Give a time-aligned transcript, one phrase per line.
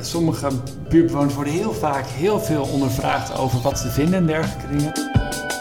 [0.00, 0.48] Sommige
[0.88, 4.92] buurtbewoners worden heel vaak heel veel ondervraagd over wat ze vinden en dergelijke dingen.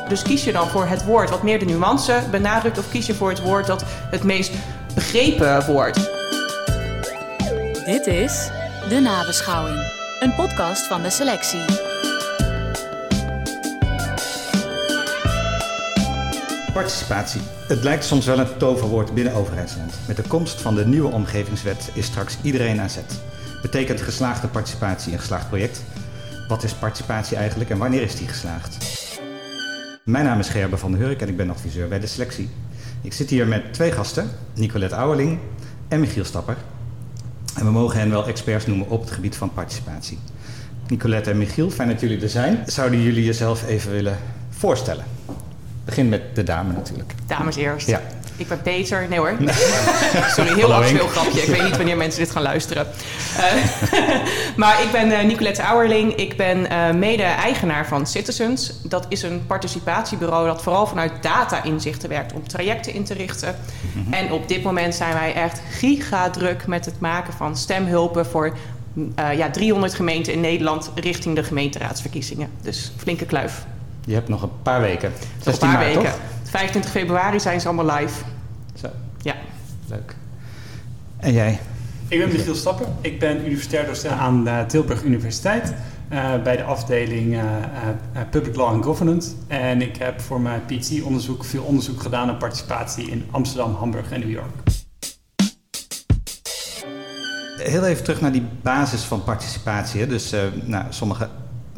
[0.09, 3.13] Dus kies je dan voor het woord wat meer de nuance benadrukt, of kies je
[3.13, 4.51] voor het woord dat het meest
[4.93, 5.95] begrepen wordt?
[7.85, 8.49] Dit is
[8.89, 11.83] De Nabeschouwing, een podcast van de selectie.
[16.73, 17.41] Participatie.
[17.67, 19.93] Het lijkt soms wel een toverwoord binnen overheidsland.
[20.07, 23.21] Met de komst van de nieuwe omgevingswet is straks iedereen aan zet.
[23.65, 25.83] Betekent geslaagde participatie een geslaagd project?
[26.47, 28.77] Wat is participatie eigenlijk en wanneer is die geslaagd?
[30.03, 32.49] Mijn naam is Gerber van der Hurk en ik ben adviseur bij de selectie.
[33.01, 35.39] Ik zit hier met twee gasten, Nicolette Ouweling
[35.87, 36.55] en Michiel Stapper.
[37.55, 40.19] En we mogen hen wel experts noemen op het gebied van participatie.
[40.87, 42.63] Nicolette en Michiel, fijn dat jullie er zijn.
[42.65, 44.17] Zouden jullie jezelf even willen
[44.49, 45.05] voorstellen?
[45.85, 47.13] Begin met de dame natuurlijk.
[47.27, 47.87] Dames eerst.
[47.87, 48.01] Ja.
[48.37, 49.05] Ik ben Peter.
[49.09, 49.33] Nee hoor.
[50.35, 51.09] Sorry, heel actueel Henk.
[51.09, 51.41] grapje.
[51.41, 52.87] Ik weet niet wanneer mensen dit gaan luisteren.
[53.37, 54.05] Eh,
[54.61, 56.13] maar ik ben eh, Nicolette Auerling.
[56.15, 58.73] Ik ben eh, mede-eigenaar van Citizens.
[58.83, 63.55] Dat is een participatiebureau dat vooral vanuit data-inzichten werkt om trajecten in te richten.
[64.09, 68.53] En op dit moment zijn wij echt gigadruk met het maken van stemhulpen voor
[69.15, 72.49] eh, ja, 300 gemeenten in Nederland richting de gemeenteraadsverkiezingen.
[72.61, 73.65] Dus flinke kluif.
[74.05, 75.09] Je hebt nog een paar weken.
[75.09, 76.11] Nog een 16 paar maart, weken.
[76.11, 76.19] toch?
[76.55, 78.23] 25 februari zijn ze allemaal live.
[78.73, 78.87] Zo,
[79.21, 79.35] Ja.
[79.89, 80.15] leuk.
[81.17, 81.59] En jij?
[82.07, 82.87] Ik ben Michiel Stapper.
[83.01, 85.73] Ik ben universitair docent aan de Tilburg Universiteit.
[86.09, 89.31] eh, bij de afdeling eh, eh, Public Law and Governance.
[89.47, 94.19] En ik heb voor mijn PhD-onderzoek veel onderzoek gedaan naar participatie in Amsterdam, Hamburg en
[94.19, 94.53] New York.
[97.57, 99.99] Heel even terug naar die basis van participatie.
[100.01, 100.07] Hè.
[100.07, 101.29] Dus eh, nou, sommige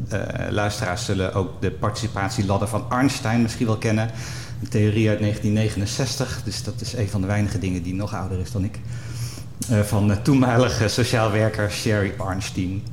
[0.09, 0.19] eh,
[0.49, 4.09] luisteraars zullen ook de participatieladder van Arnstein misschien wel kennen.
[4.61, 8.39] Een theorie uit 1969, dus dat is een van de weinige dingen die nog ouder
[8.39, 8.79] is dan ik.
[9.69, 12.83] Eh, van de toenmalige sociaal werker Sherry Arnstein.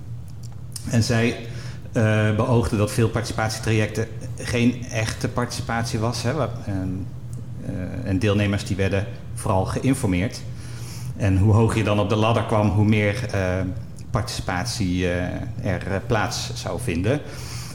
[0.90, 1.46] En zij
[1.92, 6.22] eh, beoogde dat veel participatietrajecten geen echte participatie was.
[6.22, 6.32] Hè,
[6.66, 7.06] en,
[7.66, 10.40] eh, en deelnemers die werden vooral geïnformeerd.
[11.16, 13.60] En hoe hoger je dan op de ladder kwam, hoe meer eh,
[14.10, 17.20] participatie eh, er eh, plaats zou vinden.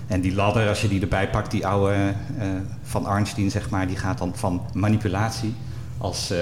[0.10, 2.48] En die ladder, als je die erbij pakt, die oude eh,
[2.84, 5.54] van Arnstein, zeg maar, die gaat dan van manipulatie
[5.98, 6.40] als eh,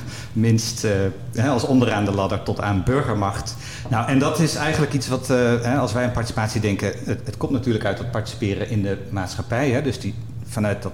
[0.32, 0.86] minst,
[1.34, 3.56] eh, als onderaan de ladder tot aan burgermacht.
[3.90, 5.30] Nou, en dat is eigenlijk iets wat,
[5.78, 9.70] als wij aan participatie denken, het, het komt natuurlijk uit het participeren in de maatschappij,
[9.70, 10.14] hè, dus die,
[10.44, 10.92] vanuit dat,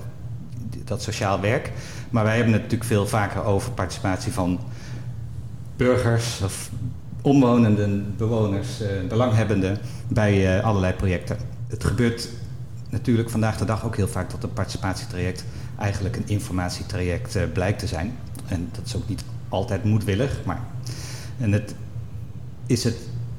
[0.85, 1.73] dat sociaal werk.
[2.11, 4.61] Maar wij hebben het natuurlijk veel vaker over participatie van
[5.77, 6.71] burgers of
[7.23, 8.69] omwonenden, bewoners,
[9.09, 11.54] belanghebbenden bij allerlei projecten.
[11.75, 12.29] Het gebeurt
[12.91, 15.45] natuurlijk vandaag de dag ook heel vaak dat een participatietraject
[15.79, 18.17] eigenlijk een informatietraject eh, blijkt te zijn.
[18.49, 20.61] En dat is ook niet altijd moedwillig, maar
[21.39, 21.75] en het
[22.67, 22.97] is het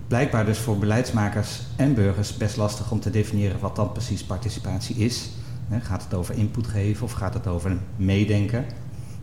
[0.08, 4.96] blijkbaar dus voor beleidsmakers en burgers best lastig om te definiëren wat dan precies participatie
[4.96, 5.30] is.
[5.82, 8.66] Gaat het over input geven of gaat het over meedenken?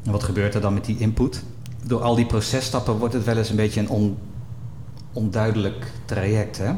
[0.02, 1.42] En wat gebeurt er dan met die input?
[1.84, 4.18] Door al die processtappen wordt het wel eens een beetje een on-
[5.12, 6.58] onduidelijk traject.
[6.58, 6.72] Hè?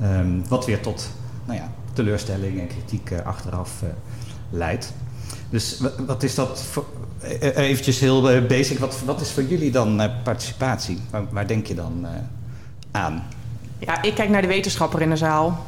[0.00, 1.10] Ehm, wat weer tot
[1.46, 3.88] nou ja, teleurstelling en kritiek eh, achteraf eh,
[4.50, 4.92] leidt.
[5.50, 6.84] Dus wa- wat is dat voor,
[7.40, 10.98] eh, eventjes heel basic, wat, wat is voor jullie dan eh, participatie?
[11.10, 12.10] Waar, waar denk je dan eh,
[13.02, 13.22] aan?
[13.78, 15.66] Ja, ik kijk naar de wetenschapper in de zaal.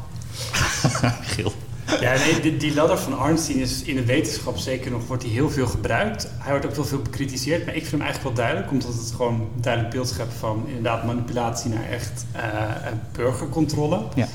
[1.22, 1.52] Giel.
[2.00, 5.32] Ja, nee, die, die ladder van Arnstein is in de wetenschap zeker nog, wordt die
[5.32, 6.28] heel veel gebruikt.
[6.38, 9.12] Hij wordt ook wel veel bekritiseerd, maar ik vind hem eigenlijk wel duidelijk, omdat het
[9.16, 12.24] gewoon een duidelijk beeld schept van inderdaad manipulatie naar echt
[13.12, 14.00] burgercontrole.
[14.14, 14.26] Ja.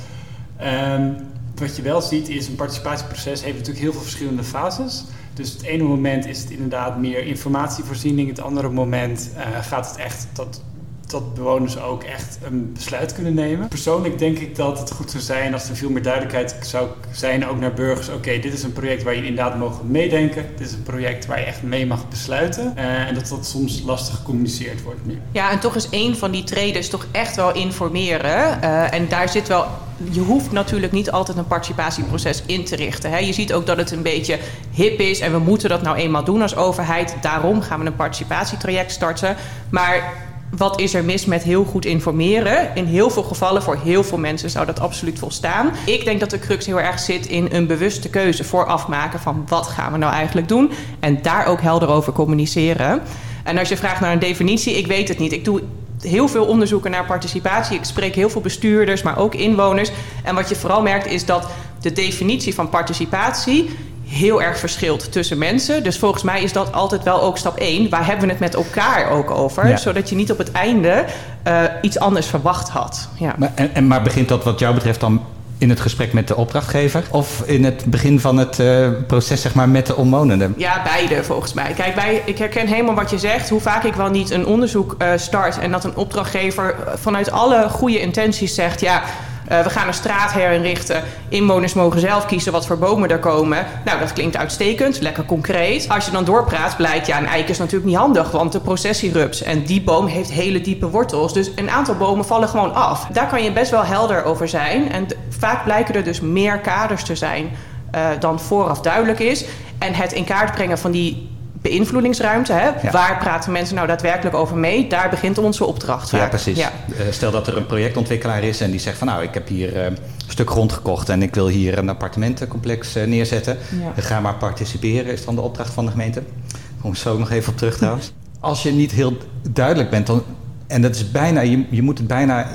[0.57, 1.09] Ehm,
[1.55, 5.03] wat je wel ziet is, een participatieproces heeft natuurlijk heel veel verschillende fases.
[5.33, 9.97] Dus het ene moment is het inderdaad meer informatievoorziening, het andere moment eh, gaat het
[9.97, 10.61] echt dat,
[11.07, 13.67] dat bewoners ook echt een besluit kunnen nemen.
[13.67, 17.47] Persoonlijk denk ik dat het goed zou zijn als er veel meer duidelijkheid zou zijn,
[17.47, 18.09] ook naar burgers.
[18.09, 20.45] Oké, dit is een project waar je inderdaad mogen meedenken.
[20.57, 22.77] Dit is een project waar je echt mee mag besluiten.
[22.77, 25.19] Eh, en dat dat soms lastig gecommuniceerd wordt nu.
[25.31, 28.61] Ja, en toch is één van die treden toch echt wel informeren.
[28.61, 29.65] Eh, en daar zit wel.
[30.11, 33.09] Je hoeft natuurlijk niet altijd een participatieproces in te richten.
[33.09, 33.17] Hè.
[33.17, 34.39] Je ziet ook dat het een beetje
[34.71, 37.15] hip is en we moeten dat nou eenmaal doen als overheid.
[37.21, 39.35] Daarom gaan we een participatietraject starten.
[39.69, 40.13] Maar
[40.57, 42.75] wat is er mis met heel goed informeren?
[42.75, 45.71] In heel veel gevallen, voor heel veel mensen, zou dat absoluut volstaan.
[45.85, 49.43] Ik denk dat de crux heel erg zit in een bewuste keuze vooraf maken van
[49.47, 50.71] wat gaan we nou eigenlijk doen.
[50.99, 53.01] En daar ook helder over communiceren.
[53.43, 55.31] En als je vraagt naar een definitie, ik weet het niet.
[55.31, 55.61] Ik doe
[56.01, 57.77] heel veel onderzoeken naar participatie.
[57.77, 59.91] Ik spreek heel veel bestuurders, maar ook inwoners.
[60.23, 61.47] En wat je vooral merkt is dat
[61.81, 63.69] de definitie van participatie
[64.13, 65.83] heel erg verschilt tussen mensen.
[65.83, 67.89] Dus volgens mij is dat altijd wel ook stap 1.
[67.89, 69.67] Waar hebben we het met elkaar ook over?
[69.67, 69.77] Ja.
[69.77, 71.05] Zodat je niet op het einde
[71.43, 73.09] eh, iets anders verwacht had.
[73.17, 73.35] Ja.
[73.37, 75.21] Maar, en, en, maar begint dat wat jou betreft dan
[75.57, 77.03] in het gesprek met de opdrachtgever?
[77.11, 80.53] Of in het begin van het eh, proces zeg maar, met de omwonenden?
[80.57, 81.73] Ja, beide volgens mij.
[81.73, 83.49] Kijk, wij, ik herken helemaal wat je zegt.
[83.49, 87.69] Hoe vaak ik wel niet een onderzoek eh, start en dat een opdrachtgever vanuit alle
[87.69, 89.03] goede intenties zegt: ja.
[89.47, 91.03] Eh, we gaan een straat herinrichten.
[91.29, 93.65] Inwoners mogen zelf kiezen wat voor bomen er komen.
[93.85, 95.89] Nou, dat klinkt uitstekend, lekker concreet.
[95.89, 99.41] Als je dan doorpraat, blijkt ja, een eik is natuurlijk niet handig, want de processierups
[99.41, 101.33] en die boom heeft hele diepe wortels.
[101.33, 103.07] Dus een aantal bomen vallen gewoon af.
[103.11, 104.91] Daar kan je best wel helder over zijn.
[104.91, 107.51] En vaak blijken er dus meer kaders te zijn
[107.91, 109.45] eh, dan vooraf duidelijk is.
[109.77, 111.29] En het in kaart brengen van die
[111.63, 112.91] beïnvloedingsruimte, hè, Ja.
[112.91, 116.09] waar praten mensen nou daadwerkelijk over mee, daar begint onze opdracht.
[116.09, 116.29] Ja, vaak.
[116.29, 116.57] precies.
[116.57, 116.71] Ja.
[116.97, 119.75] Eh, stel dat er een projectontwikkelaar is en die zegt van nou, ik heb hier
[119.75, 123.57] eh, een stuk grond gekocht en ik wil hier een appartementencomplex eh, neerzetten.
[123.95, 124.01] Ja.
[124.01, 126.19] Ga maar participeren, is dan de opdracht van de gemeente.
[126.47, 128.11] Daar kom ik zo nog even op terug trouwens.
[128.39, 129.17] Als je niet heel
[129.49, 130.23] duidelijk bent, dan,
[130.67, 132.47] en dat is bijna, je, je moet het bijna,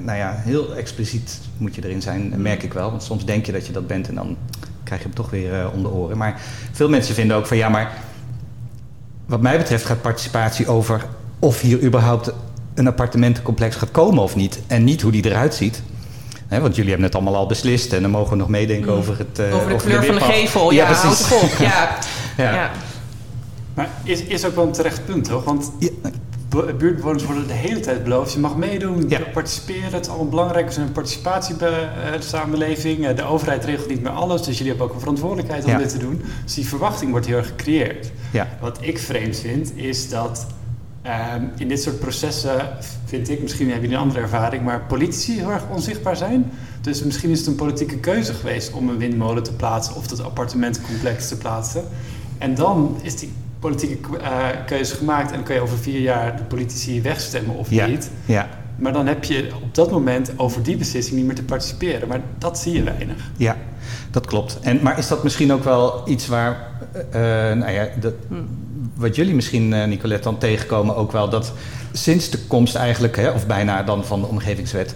[0.00, 2.90] nou ja, heel expliciet moet je erin zijn, merk ik wel.
[2.90, 4.36] Want soms denk je dat je dat bent en dan
[4.84, 6.16] krijg je hem toch weer eh, om de oren.
[6.16, 6.40] Maar
[6.72, 7.92] veel mensen vinden ook van ja, maar
[9.26, 11.06] wat mij betreft gaat participatie over
[11.38, 12.32] of hier überhaupt
[12.74, 14.60] een appartementencomplex gaat komen of niet.
[14.66, 15.82] En niet hoe die eruit ziet.
[16.48, 19.18] Hè, want jullie hebben het allemaal al beslist en dan mogen we nog meedenken over
[19.18, 19.38] het.
[19.38, 21.18] eh, Over de kleur van de gevel, ja, precies.
[21.28, 21.50] toch op.
[21.58, 21.88] Ja.
[22.36, 22.52] Ja.
[22.54, 22.70] Ja.
[23.74, 25.44] Maar is, is ook wel een terecht punt, toch?
[25.44, 25.88] Want Ja,
[26.48, 28.32] buurtbewoners worden de hele tijd beloofd.
[28.32, 29.20] Je mag meedoen, Ja.
[29.32, 29.92] participeren.
[29.92, 30.66] Het is allemaal belangrijk.
[30.66, 33.06] We zijn een participatiesamenleving.
[33.06, 34.42] Eh, De overheid regelt niet meer alles.
[34.42, 35.78] Dus jullie hebben ook een verantwoordelijkheid om Ja.
[35.78, 36.22] dit te doen.
[36.44, 38.10] Dus die verwachting wordt heel erg gecreëerd.
[38.32, 38.48] ja.
[38.60, 40.46] Wat ik vreemd vind, is dat
[41.02, 42.68] ehm, in dit soort processen,
[43.04, 46.50] vind ik, misschien hebben jullie een andere ervaring, maar politici heel erg onzichtbaar zijn.
[46.80, 50.22] Dus misschien is het een politieke keuze geweest om een windmolen te plaatsen of dat
[50.22, 51.84] appartementencomplex te plaatsen.
[52.38, 53.32] En dan is die
[53.68, 57.70] politieke eh, keuze gemaakt en dan kun je over vier jaar de politici wegstemmen of
[57.70, 57.86] Ja.
[57.86, 58.10] niet.
[58.24, 58.48] Ja.
[58.76, 62.08] Maar dan heb je op dat moment over die beslissing niet meer te participeren.
[62.08, 63.30] Maar dat zie je weinig.
[63.36, 63.56] Ja,
[64.10, 64.58] dat klopt.
[64.60, 66.66] En, maar is dat misschien ook wel iets waar,
[67.10, 68.14] eh, eh, nou ja, dat,
[68.94, 71.52] wat jullie misschien, eh, Nicolette, dan tegenkomen ook wel, dat
[71.92, 74.94] sinds de komst eigenlijk, hè, of bijna dan van de omgevingswet,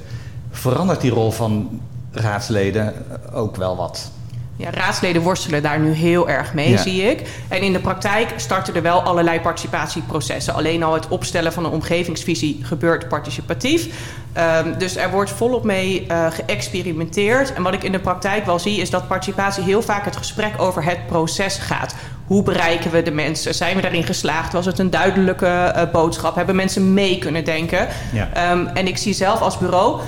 [0.50, 1.80] verandert die rol van
[2.12, 2.92] raadsleden
[3.32, 4.10] ook wel wat.
[4.58, 6.76] Ja, raadsleden worstelen daar nu heel erg mee, Ja.
[6.76, 7.28] zie ik.
[7.49, 10.55] En in de praktijk starten er wel allerlei participatieprocessen.
[10.55, 13.87] Alleen al het opstellen van een omgevingsvisie gebeurt participatief.
[14.32, 17.52] Ehm, dus er wordt volop mee eh, geëxperimenteerd.
[17.55, 20.52] En wat ik in de praktijk wel zie, is dat participatie heel vaak het gesprek
[20.56, 21.94] over het proces gaat.
[22.26, 23.54] Hoe bereiken we de mensen?
[23.54, 24.52] Zijn we daarin geslaagd?
[24.52, 26.34] Was het een duidelijke eh, boodschap?
[26.34, 27.88] Hebben mensen mee kunnen denken?
[28.12, 28.28] Ja.
[28.32, 30.00] Ehm, en ik zie zelf als bureau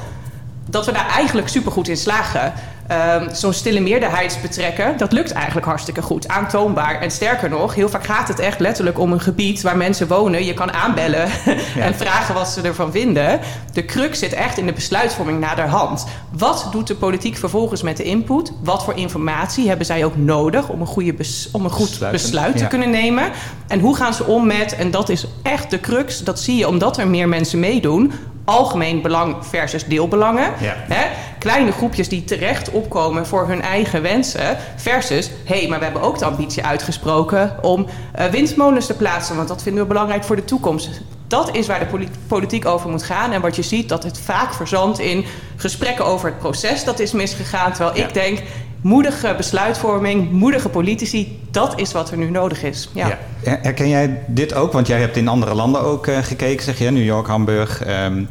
[0.67, 2.53] dat we daar eigenlijk supergoed in slagen.
[2.91, 6.29] Ehm, Zo'n stille meerderheid betrekken, dat lukt eigenlijk hartstikke goed.
[6.29, 7.01] Aantoonbaar.
[7.01, 10.45] En sterker nog, heel vaak gaat het echt letterlijk om een gebied waar mensen wonen.
[10.45, 11.29] Je kan aanbellen
[11.87, 13.41] en vragen wat ze ervan vinden.
[13.73, 16.07] De crux zit echt in de besluitvorming naderhand.
[16.31, 18.53] Wat doet de politiek vervolgens met de input?
[18.63, 21.15] Wat voor informatie hebben zij ook nodig om een, goede
[21.53, 22.69] om een goed Besluiten, besluit te ja.
[22.69, 23.31] kunnen nemen?
[23.69, 26.69] En hoe gaan ze om met, en dat is echt de crux, dat zie je
[26.69, 28.13] omdat er meer mensen meedoen
[28.51, 30.53] algemeen belang versus deelbelangen.
[30.61, 30.75] Ja.
[30.89, 31.07] Hè?
[31.39, 34.57] Kleine groepjes die terecht opkomen voor hun eigen wensen.
[34.77, 39.37] Versus, hé, hey, maar we hebben ook de ambitie uitgesproken om eh, windmolens te plaatsen.
[39.37, 41.01] Want dat vinden we belangrijk voor de toekomst.
[41.31, 43.33] Dat is waar de poli- politiek over moet gaan.
[43.33, 45.25] En wat je ziet, dat het vaak verzandt in
[45.57, 46.85] gesprekken over het proces.
[46.85, 47.73] Dat is misgegaan.
[47.73, 48.07] Terwijl Ja.
[48.07, 48.43] ik denk,
[48.81, 52.89] moedige besluitvorming, moedige politici, dat is wat er nu nodig is.
[52.95, 53.07] Ja.
[53.09, 53.19] Ja.
[53.43, 54.73] Her- Herken jij dit ook?
[54.73, 57.83] Want jij hebt in andere landen ook eh, gekeken, zeg je, New York, Hamburg.
[57.83, 58.23] Ehm,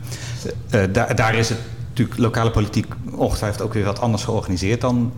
[0.70, 1.58] eh, daar, daar is het
[1.90, 5.12] natuurlijk lokale politiek ongetwijfeld ook weer wat anders georganiseerd dan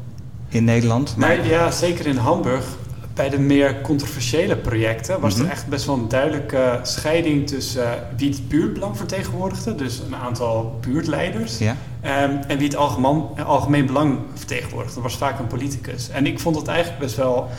[0.50, 1.16] in Nederland.
[1.18, 2.66] Maar, Maar ja, zeker in Hamburg,
[3.14, 5.46] bij de meer controversiële projecten, was Mhm.
[5.46, 10.16] er echt best wel een duidelijke scheiding tussen eh, wie het buurtbelang vertegenwoordigde, dus een
[10.16, 11.76] aantal buurtleiders, ja?
[12.02, 14.94] ehm, en wie het algemeen, algemeen belang vertegenwoordigde.
[14.96, 16.10] Dat was vaak een politicus.
[16.10, 17.50] En ik vond dat eigenlijk best wel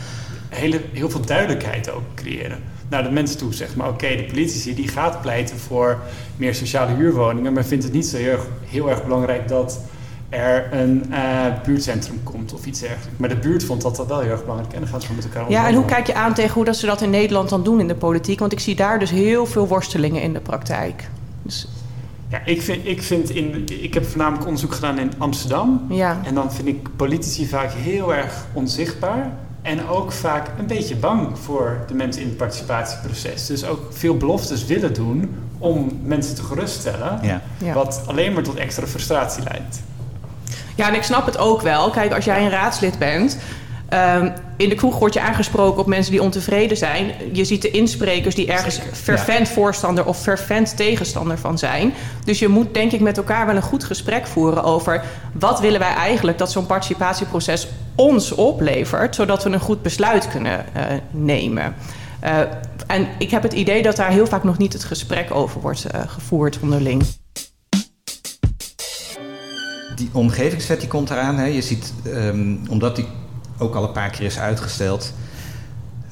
[0.48, 2.58] hele, heel veel duidelijkheid ook creëren.
[2.88, 3.88] Naar de mensen toe, zeg maar.
[3.88, 5.98] Oké, de politici die gaat pleiten voor
[6.36, 8.16] meer sociale huurwoningen, maar vindt het niet zo
[8.66, 9.80] heel erg belangrijk dat
[10.32, 13.18] er een eh, buurtcentrum komt of iets dergelijks.
[13.18, 15.22] Maar de buurt vond dat dat wel heel erg belangrijk en dan gaan ze gewoon
[15.24, 17.48] met elkaar Ja, en hoe kijk je aan tegen hoe dat ze dat in Nederland
[17.48, 18.38] dan doen in de politiek?
[18.38, 21.08] Want ik zie daar dus heel veel worstelingen in de praktijk.
[21.42, 21.68] Dus
[22.28, 23.66] Ja, ik vind, ik vind in...
[23.82, 25.86] Ik heb voornamelijk onderzoek gedaan in Amsterdam.
[25.88, 29.32] ja, En dan vind ik politici vaak heel erg onzichtbaar.
[29.62, 33.46] En ook vaak een beetje bang voor de mensen in het participatieproces.
[33.46, 37.18] Dus ook veel beloftes willen doen om mensen te geruststellen.
[37.22, 37.42] Ja.
[37.58, 37.74] ja.
[37.74, 39.82] Wat alleen maar tot extra frustratie leidt.
[40.74, 41.90] Ja, en ik snap het ook wel.
[41.90, 43.38] Kijk, als jij een raadslid bent,
[43.92, 47.12] Ehm, in de kroeg word je aangesproken op mensen die ontevreden zijn.
[47.32, 51.94] Je ziet de insprekers die ergens Zeker, fervent voorstander of fervent tegenstander van zijn.
[52.24, 55.80] Dus je moet denk ik met elkaar wel een goed gesprek voeren over wat willen
[55.80, 61.74] wij eigenlijk dat zo'n participatieproces ons oplevert, zodat we een goed besluit kunnen eh, nemen.
[62.24, 62.38] Uh,
[62.86, 65.86] en ik heb het idee dat daar heel vaak nog niet het gesprek over wordt
[65.94, 67.04] uh, gevoerd onderling.
[69.96, 71.36] Die omgevingswet die komt eraan.
[71.36, 71.44] Hè.
[71.44, 73.06] Je ziet, um, omdat die
[73.58, 75.12] ook al een paar keer is uitgesteld,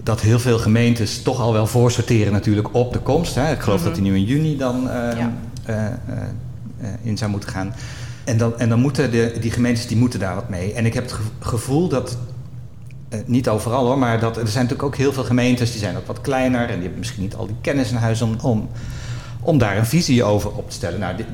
[0.02, 3.34] dat heel veel gemeentes toch al wel voorsorteren natuurlijk op de komst.
[3.34, 3.52] Hè.
[3.52, 3.94] Ik geloof mm -hmm.
[3.94, 5.32] dat die nu in juni dan uh, ja.
[5.68, 7.74] uh, in zou moeten gaan.
[8.24, 10.72] En dan, en dan moeten de, die gemeentes die moeten daar wat mee.
[10.72, 12.16] En ik heb het gevoel dat
[13.26, 16.06] niet overal hoor, maar dat, er zijn natuurlijk ook heel veel gemeentes die zijn ook
[16.06, 18.68] wat kleiner en die hebben misschien niet al die kennis in huis om, om,
[19.40, 21.00] om daar een visie over op te stellen.
[21.00, 21.26] Nou, die,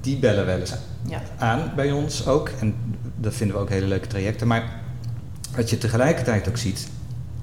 [0.00, 0.74] die bellen wel eens
[1.08, 1.22] ja.
[1.38, 2.74] aan bij ons ook en
[3.16, 4.46] dat vinden we ook hele leuke trajecten.
[4.46, 4.64] Maar
[5.56, 6.88] wat je tegelijkertijd ook ziet,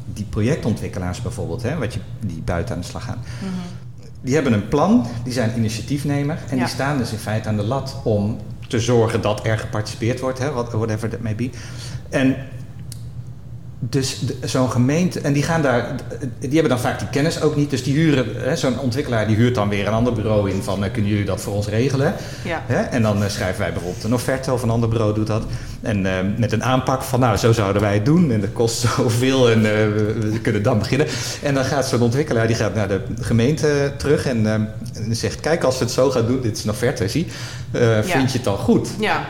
[0.06, 4.08] die projectontwikkelaars bijvoorbeeld, hè, wat je, die buiten aan de slag gaan, mm -hmm.
[4.22, 6.64] die hebben een plan, die zijn initiatiefnemer en ja.
[6.64, 10.40] die staan dus in feite aan de lat om te zorgen dat er geparticipeerd wordt,
[10.40, 11.50] hè, whatever that may be.
[12.10, 12.36] En
[13.90, 15.96] dus zo'n gemeente, en die gaan daar,
[16.40, 17.70] die hebben dan vaak die kennis ook niet.
[17.70, 21.12] Dus die huren, zo'n ontwikkelaar die huurt dan weer een ander bureau in van kunnen
[21.12, 22.14] jullie dat voor ons regelen?
[22.44, 22.64] Ja.
[22.66, 22.82] Hè?
[22.82, 25.44] En dan uh, schrijven wij bijvoorbeeld een offerte of een ander bureau doet dat.
[25.82, 28.80] En uh, met een aanpak van nou, zo zouden wij het doen en dat kost
[28.96, 31.08] zoveel en uh, we, kunnen dan beginnen.
[31.42, 35.64] En dan gaat zo'n ontwikkelaar, die gaat naar de gemeente terug en, en zegt kijk
[35.64, 37.28] als we het zo gaan doen, dit is een offerte, zie,
[37.72, 38.04] ja.
[38.04, 38.90] vind je het dan goed?
[39.00, 39.26] Ja.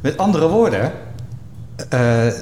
[0.00, 0.92] Met andere woorden,
[1.78, 1.88] uh,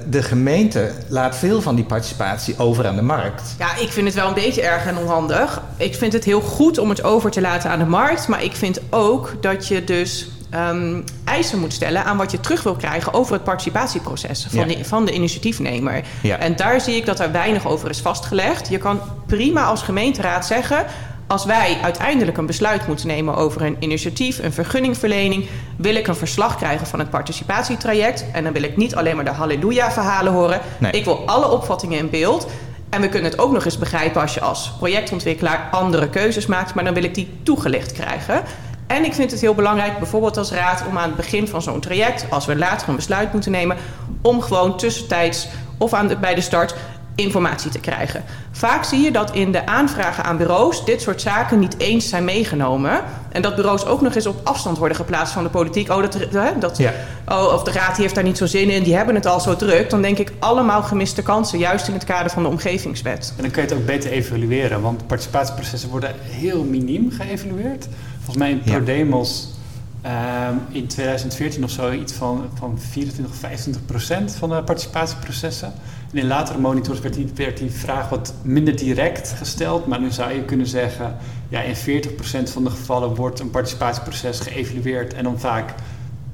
[0.08, 3.54] de gemeente laat veel van die participatie over aan de markt.
[3.58, 5.62] Ja, ik vind het wel een beetje erg en onhandig.
[5.76, 8.28] Ik vind het heel goed om het over te laten aan de markt.
[8.28, 12.62] Maar ik vind ook dat je dus um, eisen moet stellen aan wat je terug
[12.62, 14.76] wil krijgen over het participatieproces van, ja.
[14.76, 16.04] de, van de initiatiefnemer.
[16.22, 16.38] Ja.
[16.38, 18.68] En daar zie ik dat er weinig over is vastgelegd.
[18.68, 20.86] Je kan prima als gemeenteraad zeggen
[21.32, 26.16] als wij uiteindelijk een besluit moeten nemen over een initiatief, een vergunningverlening, wil ik een
[26.16, 28.24] verslag krijgen van het participatietraject.
[28.32, 30.60] En dan wil ik niet alleen maar de halleluja-verhalen horen.
[30.78, 30.92] Nee.
[30.92, 32.46] Ik wil alle opvattingen in beeld.
[32.90, 36.74] En we kunnen het ook nog eens begrijpen als je als projectontwikkelaar andere keuzes maakt,
[36.74, 38.42] maar dan wil ik die toegelicht krijgen.
[38.86, 41.80] En ik vind het heel belangrijk, bijvoorbeeld als raad, om aan het begin van zo'n
[41.80, 43.76] traject, als we later een besluit moeten nemen,
[44.22, 45.48] om gewoon tussentijds
[45.78, 46.74] of aan de, bij de start
[47.14, 48.22] informatie te krijgen.
[48.50, 52.24] Vaak zie je dat in de aanvragen aan bureaus dit soort zaken niet eens zijn
[52.24, 53.00] meegenomen.
[53.28, 55.90] En dat bureaus ook nog eens op afstand worden geplaatst van de politiek.
[55.90, 56.16] Oh, dat,
[56.60, 56.92] dat, ja.
[57.28, 59.56] oh of de raad heeft daar niet zo zin in, die hebben het al zo
[59.56, 59.90] druk.
[59.90, 63.32] Dan denk ik allemaal gemiste kansen, juist in het kader van de omgevingswet.
[63.36, 67.88] En dan kun je het ook beter evalueren, want participatieprocessen worden heel miniem geëvalueerd.
[68.16, 69.48] Volgens mij in ProDemos
[70.06, 75.72] um, in 2014 of zo iets van, van 24, 25 procent van de participatieprocessen.
[76.12, 79.86] En in latere monitors werd die, werd die vraag wat minder direct gesteld.
[79.86, 81.16] Maar nu zou je kunnen zeggen,
[81.48, 81.78] ja, in 40%
[82.52, 85.14] van de gevallen wordt een participatieproces geëvalueerd.
[85.14, 85.74] En dan vaak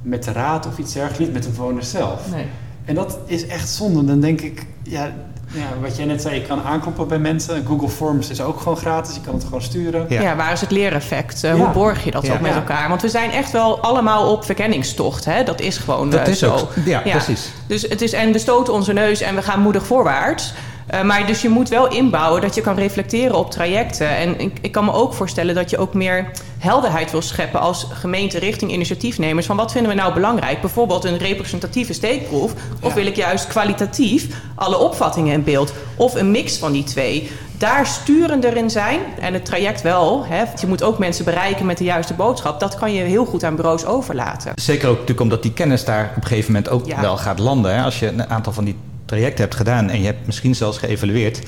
[0.01, 2.31] met de raad of iets dergelijks, niet met de bewoner zelf.
[2.31, 2.45] Nee.
[2.85, 4.05] En dat is echt zonde.
[4.05, 5.13] Dan denk ik, ja,
[5.51, 7.65] ja, wat jij net zei, je kan aankoppelen bij mensen.
[7.65, 10.05] Google Forms is ook gewoon gratis, je kan het gewoon sturen.
[10.09, 11.43] Ja, ja waar is het leereffect?
[11.43, 11.57] Uh, ja.
[11.57, 12.33] Hoe borg je dat ja.
[12.33, 12.89] ook met elkaar?
[12.89, 15.25] Want we zijn echt wel allemaal op verkenningstocht.
[15.25, 15.43] Hè?
[15.43, 16.53] Dat is gewoon dat uh, is zo.
[16.53, 17.51] Ook, ja, precies.
[17.67, 20.53] Dus het is, en we stoten onze neus en we gaan moedig voorwaarts.
[20.93, 24.09] Uh, maar dus je moet wel inbouwen dat je kan reflecteren op trajecten.
[24.17, 27.87] En ik, ik, kan me ook voorstellen dat je ook meer helderheid wil scheppen als
[27.93, 29.45] gemeente richting initiatiefnemers.
[29.45, 30.61] Van wat vinden we nou belangrijk?
[30.61, 32.53] Bijvoorbeeld een representatieve steekproef.
[32.81, 32.93] Of ja.
[32.93, 35.73] wil ik juist kwalitatief alle opvattingen in beeld?
[35.95, 37.31] Of een mix van die twee.
[37.57, 40.25] Daar sturender in zijn en het traject wel.
[40.25, 42.59] Hè, je moet ook mensen bereiken met de juiste boodschap.
[42.59, 44.51] Dat kan je heel goed aan bureaus overlaten.
[44.55, 47.01] Zeker ook natuurlijk omdat die kennis daar op een gegeven moment ook ja.
[47.01, 47.75] wel gaat landen.
[47.75, 47.83] Hè?
[47.83, 48.75] Als je een aantal van die
[49.09, 51.39] traject hebt gedaan en je hebt misschien zelfs geëvalueerd,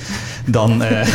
[0.46, 0.82] dan.
[0.82, 1.08] Uh, uh,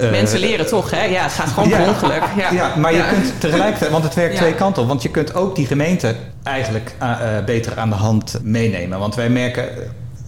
[0.10, 1.04] Mensen leren toch, hè?
[1.04, 2.22] Ja, het gaat gewoon per ja, ongeluk.
[2.36, 5.34] Ja, ja maar je kunt tegelijkertijd, want het werkt twee kanten op, want je kunt
[5.34, 8.98] ook die gemeente eigenlijk uh, beter aan de hand meenemen.
[8.98, 9.68] Want wij merken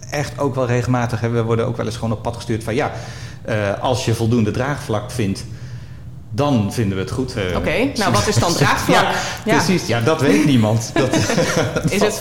[0.09, 2.75] echt ook wel regelmatig, hè, we worden ook wel eens gewoon op pad gestuurd van
[2.75, 2.91] ja,
[3.79, 5.45] als je voldoende draagvlak vindt
[6.33, 7.37] dan vinden we het goed.
[7.37, 9.01] Uh, Oké, okay, nou wat is dan draagvlak?
[9.03, 9.11] ja,
[9.45, 9.87] ja, precies.
[9.87, 10.91] Ja, dat weet niemand.
[10.93, 12.19] Dat, is het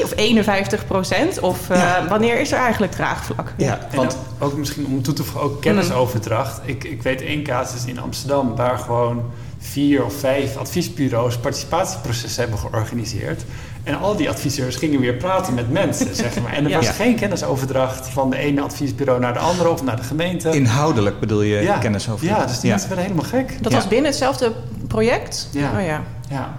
[0.00, 1.40] 50-50 of 51 procent?
[1.40, 2.06] Of uh, ja.
[2.08, 3.52] wanneer is er eigenlijk draagvlak?
[3.56, 6.62] Ja, want ook, ook misschien om toe te voegen, ook kennisoverdracht.
[6.62, 6.68] Mm.
[6.68, 12.58] Ik, ik weet één casus in Amsterdam waar gewoon vier of vijf adviesbureaus participatieprocessen hebben
[12.58, 13.44] georganiseerd.
[13.88, 16.52] En al die adviseurs gingen weer praten met mensen, zeg maar.
[16.52, 16.92] En er was ja.
[16.92, 20.50] geen kennisoverdracht van de ene adviesbureau naar de andere of naar de gemeente.
[20.50, 21.78] Inhoudelijk bedoel je ja.
[21.78, 22.40] kennisoverdracht?
[22.40, 23.62] Ja, dus die mensen werden helemaal gek.
[23.62, 24.52] Dat was binnen hetzelfde
[24.88, 25.48] project?
[25.52, 25.70] Ja.
[25.78, 26.02] Oh, ja.
[26.28, 26.56] ja.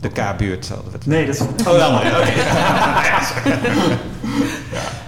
[0.00, 1.06] De K-buurt hadden we het.
[1.06, 1.40] Nee, dat is...
[1.40, 2.06] Oh, wel mooi.
[2.06, 2.32] Oké.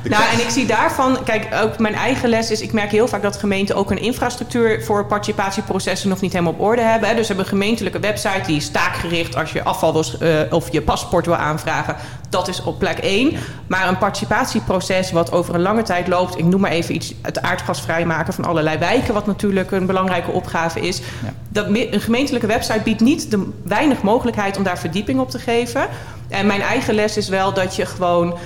[0.02, 3.22] Nou, en ik zie daarvan, kijk, ook mijn eigen les is, ik merk heel vaak
[3.22, 7.08] dat gemeenten ook een infrastructuur voor participatieprocessen nog niet helemaal op orde hebben.
[7.08, 7.14] Hè.
[7.14, 10.72] Dus ze hebben een gemeentelijke website die is taakgericht als je afval wil, uh, of
[10.72, 11.96] je paspoort wil aanvragen.
[12.28, 13.36] Dat is op plek 1.
[13.66, 17.42] Maar een participatieproces wat over een lange tijd loopt, ik noem maar even iets, het
[17.42, 20.98] aardgas vrijmaken van allerlei wijken, wat natuurlijk een belangrijke opgave is.
[20.98, 21.32] Ja.
[21.48, 25.88] Dat, een gemeentelijke website biedt niet de weinig mogelijkheid om daar verdieping op te geven.
[26.28, 28.38] En mijn eigen les is wel dat je gewoon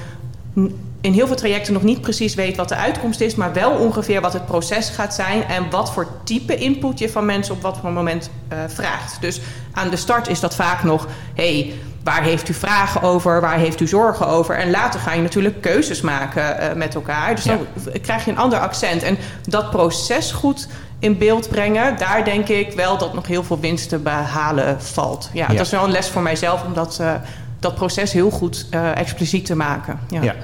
[1.03, 4.21] in heel veel trajecten nog niet precies weet wat de uitkomst is, maar wel ongeveer
[4.21, 7.79] wat het proces gaat zijn en wat voor type input je van mensen op wat
[7.79, 9.21] voor moment uh, vraagt.
[9.21, 9.41] Dus
[9.73, 11.73] aan de start is dat vaak nog: hey,
[12.05, 14.57] waar heeft u vragen over, waar heeft u zorgen over?
[14.57, 17.35] En later ga je natuurlijk keuzes maken uh, met elkaar.
[17.35, 17.59] Dus dan
[18.03, 19.03] krijg je een ander accent.
[19.03, 19.19] En
[19.49, 20.69] dat proces goed
[20.99, 25.31] in beeld brengen, daar denk ik wel dat nog heel veel winst te behalen valt.
[25.33, 25.55] Ja, ja.
[25.57, 27.15] dat is wel een les voor mijzelf om dat, uh,
[27.59, 30.01] dat proces heel goed expliciet te maken.
[30.09, 30.23] ja.
[30.23, 30.35] ja.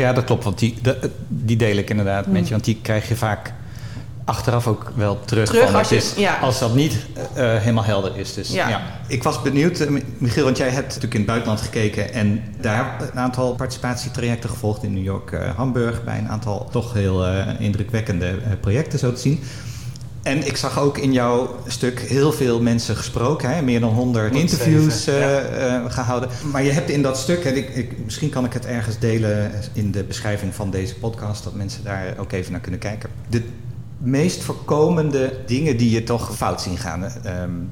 [0.00, 0.44] Ja, dat klopt.
[0.44, 2.50] Want die, de, die deel ik inderdaad met je.
[2.50, 3.52] Want die krijg je vaak
[4.24, 5.46] achteraf ook wel terug.
[5.46, 6.38] terug van, als, je, is, ja.
[6.38, 8.34] als dat niet uh, helemaal helder is.
[8.34, 8.68] Dus, ja.
[8.68, 8.80] ja.
[9.06, 12.12] Ik was benieuwd, uh, Michiel, want jij hebt natuurlijk in het buitenland gekeken...
[12.12, 16.04] en daar een aantal participatietrajecten gevolgd in New York, uh, Hamburg...
[16.04, 17.26] bij een aantal toch heel
[17.58, 19.42] indrukwekkende projecten zo te zien...
[20.22, 23.50] En ik zag ook in jouw stuk heel veel mensen gesproken.
[23.50, 23.62] Hè?
[23.62, 25.82] Meer dan 100 interviews uh, ja.
[25.82, 26.28] uh, gehouden.
[26.52, 29.52] Maar je hebt in dat stuk, en ik, ik, misschien kan ik het ergens delen
[29.72, 33.10] in de beschrijving van deze podcast, dat mensen daar ook even naar kunnen kijken.
[33.28, 33.42] De
[33.98, 37.12] meest voorkomende dingen die je toch fout zien gaan.
[37.42, 37.70] Um,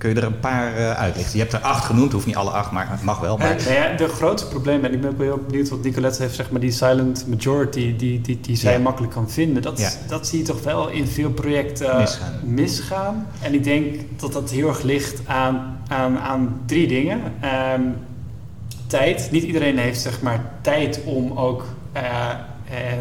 [0.00, 1.32] Kun je er een paar uh, uitlichten?
[1.32, 3.36] Je hebt er acht genoemd, hoeft niet alle acht, maar het mag wel.
[3.36, 3.72] Maar...
[3.72, 6.60] Ja, de grootste probleem, en ik ben ook heel benieuwd wat Nicolette heeft, zeg maar,
[6.60, 8.78] die silent majority die, die, die zij ja.
[8.78, 9.62] makkelijk kan vinden.
[9.62, 9.90] Dat, ja.
[10.08, 12.40] dat zie je toch wel in veel projecten misgaan.
[12.42, 13.26] misgaan.
[13.42, 17.20] En ik denk dat dat heel erg ligt aan, aan, aan drie dingen.
[17.74, 17.94] Um,
[18.86, 19.28] tijd.
[19.30, 21.64] Niet iedereen heeft zeg maar tijd om ook
[21.96, 22.02] uh,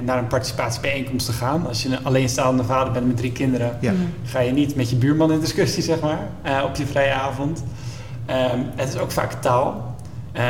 [0.04, 1.68] naar een participatiebijeenkomst te gaan.
[1.68, 3.94] Als je een alleenstaande vader bent met drie kinderen, ja.
[4.24, 7.64] ga je niet met je buurman in discussie, zeg maar, uh, op je vrije avond.
[8.30, 9.96] Um, het is ook vaak taal.
[10.34, 10.42] Um,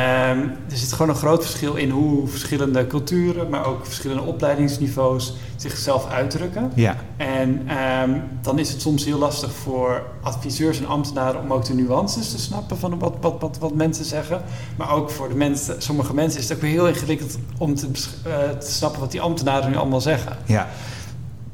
[0.70, 6.08] er zit gewoon een groot verschil in hoe verschillende culturen, maar ook verschillende opleidingsniveaus zichzelf
[6.10, 6.72] uitdrukken.
[6.74, 6.96] Ja.
[7.16, 7.68] En
[8.02, 12.30] um, dan is het soms heel lastig voor adviseurs en ambtenaren om ook de nuances
[12.30, 14.42] te snappen van wat, wat, wat, wat mensen zeggen.
[14.76, 17.86] Maar ook voor de mensen, sommige mensen is het ook weer heel ingewikkeld om te,
[17.86, 20.36] uh, te snappen wat die ambtenaren nu allemaal zeggen.
[20.44, 20.68] Ja.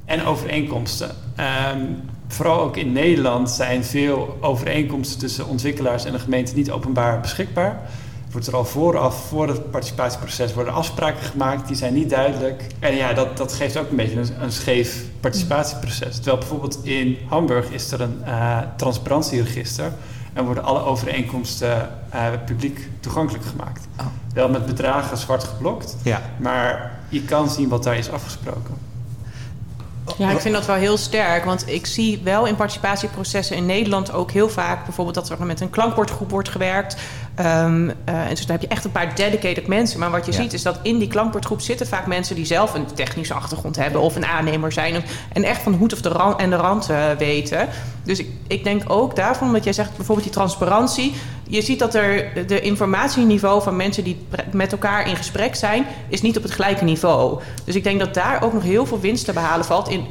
[0.04, 1.10] En overeenkomsten.
[1.72, 7.20] Um, vooral ook in Nederland zijn veel overeenkomsten tussen ontwikkelaars en de gemeente niet openbaar
[7.20, 7.80] beschikbaar
[8.30, 11.66] wordt er al vooraf, voor het participatieproces, worden afspraken gemaakt.
[11.66, 12.66] Die zijn niet duidelijk.
[12.78, 16.14] En ja, dat, dat geeft ook een beetje een, een scheef participatieproces.
[16.14, 19.92] Terwijl bijvoorbeeld in Hamburg is er een uh, transparantieregister.
[20.32, 23.86] En worden alle overeenkomsten uh, publiek toegankelijk gemaakt.
[24.00, 24.06] Oh.
[24.34, 25.96] Wel met bedragen zwart geblokt.
[26.02, 26.22] Ja.
[26.36, 28.74] Maar je kan zien wat daar is afgesproken.
[30.18, 31.44] Ja, ik vind dat wel heel sterk.
[31.44, 34.84] Want ik zie wel in participatieprocessen in Nederland ook heel vaak...
[34.84, 36.96] bijvoorbeeld dat er met een klankbordgroep wordt gewerkt.
[37.40, 39.99] Um, uh, en dus daar heb je echt een paar dedicated mensen.
[39.99, 40.40] Maar wat je ja.
[40.40, 42.35] ziet is dat in die klankbordgroep zitten vaak mensen...
[42.35, 45.05] die zelf een technische achtergrond hebben of een aannemer zijn...
[45.33, 47.68] en echt van de hoed of de rand en de rand uh, weten.
[48.03, 51.14] Dus ik, ik denk ook daarvan, wat jij zegt, bijvoorbeeld die transparantie...
[51.49, 55.87] je ziet dat er de informatieniveau van mensen die met elkaar in gesprek zijn...
[56.09, 57.40] is niet op het gelijke niveau.
[57.64, 59.88] Dus ik denk dat daar ook nog heel veel winst te behalen valt...
[59.88, 60.07] in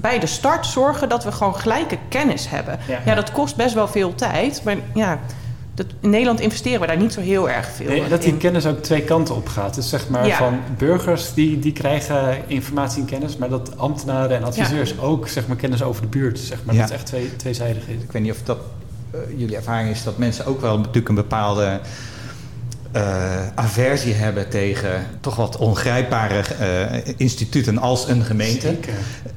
[0.00, 2.78] bij de start zorgen dat we gewoon gelijke kennis hebben.
[2.88, 4.60] Ja, ja dat kost best wel veel tijd.
[4.64, 5.20] Maar ja,
[5.74, 8.08] dat, in Nederland investeren we daar niet zo heel erg veel nee, in.
[8.08, 9.74] Dat die kennis ook twee kanten op gaat.
[9.74, 10.36] Dus zeg maar Ja.
[10.36, 15.46] van burgers die, die krijgen informatie en kennis, maar dat ambtenaren en adviseurs ook zeg
[15.46, 16.38] maar kennis over de buurt.
[16.38, 16.80] Zeg maar, Ja.
[16.80, 18.02] Dat is echt twee, tweezijdig is.
[18.02, 18.58] Ik weet niet of dat
[19.10, 21.80] eh, jullie ervaring is dat mensen ook wel natuurlijk een bepaalde
[22.94, 28.76] eh, aversie hebben tegen toch wat ongrijpbare eh, instituten als een gemeente.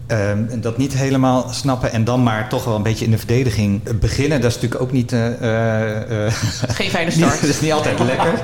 [0.07, 3.17] Ehm, en dat niet helemaal snappen en dan maar toch wel een beetje in de
[3.17, 4.41] verdediging beginnen.
[4.41, 5.13] Dat is natuurlijk ook niet.
[5.13, 6.33] eh, eh, eh,
[6.67, 7.41] Geen fijne start.
[7.41, 8.41] dat is niet altijd lekker.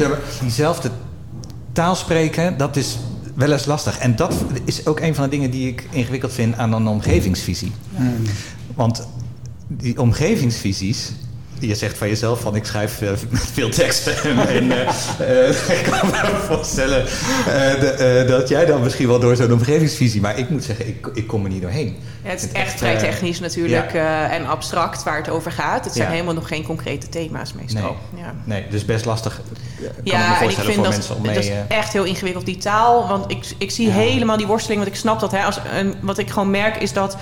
[0.40, 0.90] Diezelfde
[1.72, 2.98] taal spreken, dat is
[3.34, 3.98] wel eens lastig.
[3.98, 7.72] En dat is ook een van de dingen die ik ingewikkeld vind aan een omgevingsvisie.
[8.74, 9.06] Want
[9.68, 11.12] die omgevingsvisies.
[11.58, 13.08] Je zegt van jezelf van ik schrijf eh,
[13.56, 14.22] veel teksten.
[14.22, 17.04] En, en, eh, eh, ik kan me voorstellen
[17.80, 20.20] de, dat jij dan misschien wel door zo'n omgevingsvisie.
[20.20, 21.96] Maar ik moet zeggen, ik, ik kom er niet doorheen.
[22.22, 23.92] Ja, het is Het echt vrij technisch natuurlijk
[24.30, 25.84] en abstract waar het over gaat.
[25.84, 26.12] Het zijn Ja.
[26.12, 27.96] helemaal nog geen concrete thema's meestal.
[28.16, 28.34] Ja.
[28.44, 29.34] Nee, dus best lastig.
[29.34, 29.44] Kan
[29.86, 31.44] ik me Ja, en ik voorstellen vind voor dat, mensen om dat mee.
[31.44, 33.08] is echt heel ingewikkeld, die taal.
[33.08, 35.30] Want ik, ik zie helemaal die worsteling, want ik snap dat.
[35.30, 37.16] Hè, als, een, wat ik gewoon merk is dat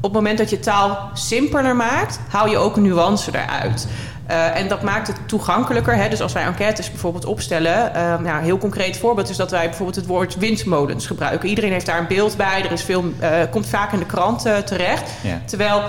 [0.00, 3.86] op het moment dat je taal simpeler maakt, haal je ook een nuance eruit.
[4.30, 5.96] Uh, en dat maakt het toegankelijker.
[5.96, 6.08] Hè?
[6.08, 9.64] Dus als wij enquêtes bijvoorbeeld opstellen, uh, nou, een heel concreet voorbeeld is dat wij
[9.64, 11.48] bijvoorbeeld het woord windmolens gebruiken.
[11.48, 12.64] Iedereen heeft daar een beeld bij.
[12.64, 15.10] Er is veel, uh, komt vaak in de krant terecht.
[15.22, 15.40] Ja.
[15.44, 15.82] Terwijl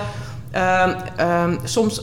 [0.51, 2.01] ehm, ehm, soms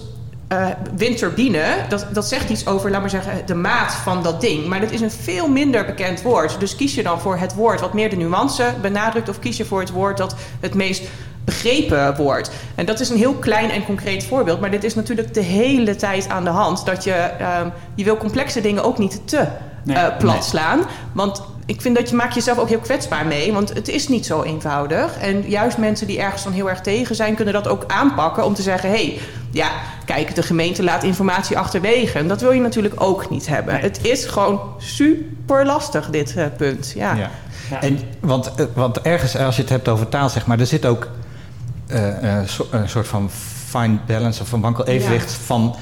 [0.53, 0.67] uh,
[0.97, 4.67] windturbine, dat, dat zegt iets over, laat maar zeggen, de maat van dat ding.
[4.67, 6.61] Maar dat is een veel minder bekend woord.
[6.61, 9.65] Dus kies je dan voor het woord wat meer de nuance benadrukt, of kies je
[9.65, 11.03] voor het woord dat het meest
[11.49, 12.51] begrepen wordt.
[12.75, 14.61] En dat is een heel klein en concreet voorbeeld.
[14.61, 16.87] Maar dit is natuurlijk de hele tijd aan de hand.
[16.87, 17.61] Dat je, uh,
[17.95, 19.47] je wil complexe dingen ook niet te
[19.85, 20.81] nee, uh, plat slaan.
[21.13, 23.53] Want ik vind dat je maakt jezelf ook heel kwetsbaar mee.
[23.53, 25.19] Want het is niet zo eenvoudig.
[25.19, 27.35] En juist mensen die ergens dan heel erg tegen zijn...
[27.35, 28.89] kunnen dat ook aanpakken om te zeggen...
[28.89, 29.19] hé, hey,
[29.51, 29.71] ja,
[30.05, 32.19] kijk, de gemeente laat informatie achterwege.
[32.19, 33.75] En dat wil je natuurlijk ook niet hebben.
[33.75, 33.83] Nee.
[33.83, 36.93] Het is gewoon super lastig, dit uh, punt.
[36.97, 37.15] Ja.
[37.15, 37.31] ja.
[37.71, 37.83] ja.
[37.83, 40.61] En, want, want ergens, als je het hebt over taal, zeg maar...
[40.61, 41.09] er zit ook
[41.93, 43.31] uh, een soort van
[43.69, 45.37] fine balance of een wankel evenwicht ja.
[45.45, 45.77] van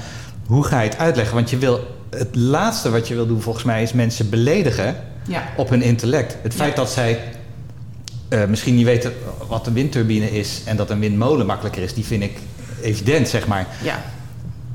[0.45, 1.35] hoe ga je het uitleggen.
[1.35, 4.95] Want je wil, het laatste wat je wil doen volgens mij is mensen beledigen
[5.27, 5.43] ja.
[5.55, 6.37] op hun intellect.
[6.41, 7.19] Het feit dat zij
[8.29, 9.13] uh, misschien niet weten
[9.47, 12.37] wat een windturbine is en dat een windmolen makkelijker is, die vind ik
[12.81, 13.67] evident, zeg maar.
[13.83, 14.03] Ja.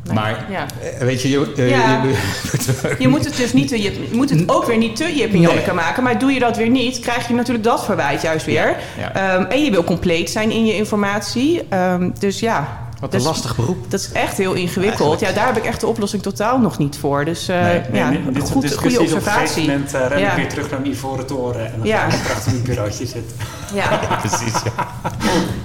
[0.05, 0.67] Nee, maar ja.
[0.99, 2.03] weet je, je, uh, ja.
[2.03, 5.41] je, je, moet het dus niet, je moet het ook weer niet te Jip en
[5.41, 5.75] Janneke nee.
[5.75, 6.03] maken.
[6.03, 8.77] Maar doe je dat weer niet, krijg je natuurlijk dat verwijt juist weer.
[8.99, 9.37] Ja.
[9.37, 11.63] Um, en je wil compleet zijn in je informatie.
[11.75, 12.69] Um, dus ja,
[13.03, 13.91] wat een dus, lastig beroep.
[13.91, 15.01] Dat is echt heel ingewikkeld.
[15.01, 15.21] Eigenlijk.
[15.21, 17.25] Ja, daar heb ik echt de oplossing totaal nog niet voor.
[17.25, 19.41] Dus uh, nee, ja, nee, dit goed, goede observatie.
[19.41, 20.31] Op een gegeven moment uh, ren ja.
[20.31, 22.11] ik weer terug naar een ivoren toren en dan ja.
[22.11, 23.37] ga ik prachtig een bureautje zitten.
[23.75, 24.63] Ja, ja precies.
[24.63, 24.89] Ja.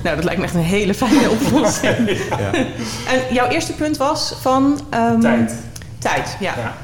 [0.04, 2.10] nou, dat lijkt me echt een hele fijne oplossing.
[2.30, 2.54] ja.
[3.08, 4.80] En jouw eerste punt was van...
[4.94, 5.54] Um, tijd.
[6.00, 6.54] Tijd, ja.
[6.58, 6.76] ja.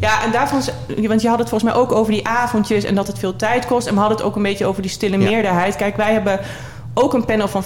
[0.00, 0.62] Ja, en daarvan,
[1.06, 3.66] want je had het volgens mij ook over die avondjes en dat het veel tijd
[3.66, 3.86] kost.
[3.86, 5.76] En we hadden het ook een beetje over die stille meerderheid.
[5.76, 6.40] Kijk, wij hebben
[6.94, 7.64] ook een panel van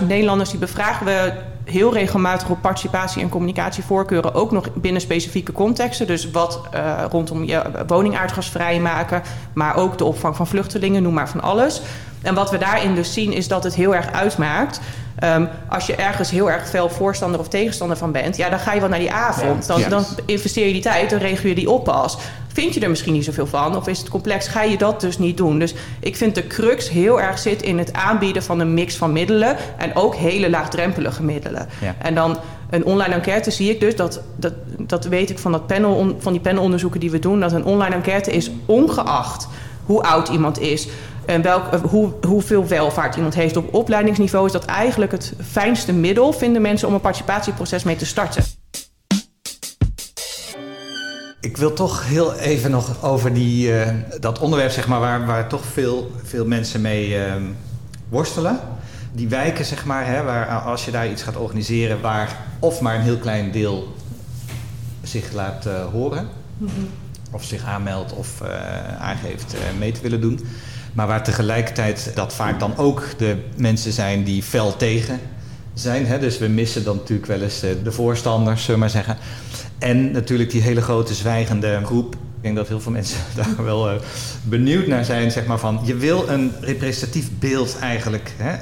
[0.00, 0.50] 50.000 Nederlanders.
[0.50, 1.32] Die bevragen we
[1.66, 4.34] heel regelmatig op participatie en communicatievoorkeuren.
[4.34, 6.06] Ook nog binnen specifieke contexten.
[6.06, 9.22] Dus wat uh, rondom je woningaardgas vrijmaken.
[9.52, 11.82] Maar ook de opvang van vluchtelingen, noem maar van alles.
[12.22, 14.80] En wat we daarin dus zien is dat het heel erg uitmaakt.
[15.24, 18.72] Um, als je ergens heel erg veel voorstander of tegenstander van bent, ja, dan ga
[18.72, 19.66] je wel naar die avond.
[19.66, 22.18] Dan, dan investeer je die tijd, dan regel je die oppas.
[22.56, 25.18] Vind je er misschien niet zoveel van, of is het complex, ga je dat dus
[25.18, 25.58] niet doen.
[25.58, 29.12] Dus ik vind de crux heel erg zit in het aanbieden van een mix van
[29.12, 31.68] middelen en ook hele laagdrempelige middelen.
[31.80, 31.94] Ja.
[31.98, 32.38] En dan
[32.70, 36.32] een online enquête zie ik dus, dat, dat, dat weet ik van, dat panel, van
[36.32, 39.48] die panelonderzoeken die we doen, dat een online enquête is ongeacht
[39.86, 40.88] hoe oud iemand is,
[41.24, 46.32] en welk, hoe, hoeveel welvaart iemand heeft op opleidingsniveau, is dat eigenlijk het fijnste middel,
[46.32, 48.55] vinden mensen, om een participatieproces mee te starten.
[51.46, 53.88] Ik wil toch heel even nog over die, uh,
[54.20, 57.34] dat onderwerp, zeg maar, waar, waar toch veel, veel mensen mee uh,
[58.08, 58.60] worstelen.
[59.12, 62.94] Die wijken, zeg maar, hè, waar als je daar iets gaat organiseren, waar of maar
[62.94, 63.94] een heel klein deel
[65.02, 66.88] zich laat uh, horen, mm -hmm.
[67.30, 68.48] of zich aanmeldt of uh,
[69.00, 70.46] aangeeft mee te willen doen.
[70.92, 75.20] Maar waar tegelijkertijd dat vaak dan ook de mensen zijn die fel tegen
[75.74, 76.06] zijn.
[76.06, 76.18] Hè?
[76.18, 79.16] Dus we missen dan natuurlijk wel eens de voorstanders, zullen we maar zeggen.
[79.78, 82.14] En natuurlijk die hele grote zwijgende groep.
[82.14, 84.00] Ik denk dat heel veel mensen daar wel uh,
[84.42, 85.30] benieuwd naar zijn.
[85.30, 88.54] Zeg maar van, je wil een representatief beeld eigenlijk hè,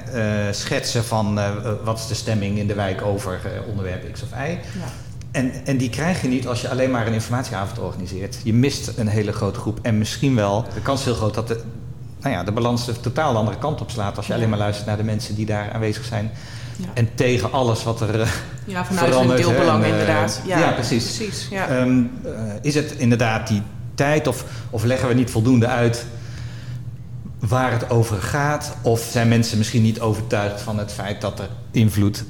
[0.46, 1.50] uh, schetsen van uh,
[1.84, 4.48] wat is de stemming in de wijk over onderwerp X of Y.
[4.50, 4.58] Ja.
[5.34, 8.36] En, en die krijg je niet als je alleen maar een informatieavond organiseert.
[8.44, 9.78] Je mist een hele grote groep.
[9.82, 11.60] En misschien wel, de kans is heel groot dat de,
[12.20, 14.16] nou ja, de balans de totaal de andere kant op slaat.
[14.16, 16.30] Als je alleen maar luistert naar de mensen die daar aanwezig zijn.
[16.76, 16.86] Ja.
[16.94, 18.28] En tegen alles wat er uh,
[18.64, 20.40] Ja, vanuit hun deelbelang en, uh, inderdaad.
[20.46, 21.16] Ja, ja precies.
[21.16, 21.80] precies ja.
[21.80, 22.30] Um, uh,
[22.62, 23.62] is het inderdaad die
[23.94, 26.06] tijd of, of leggen we niet voldoende uit
[27.38, 28.76] waar het over gaat?
[28.82, 32.24] Of zijn mensen misschien niet overtuigd van het feit dat er invloed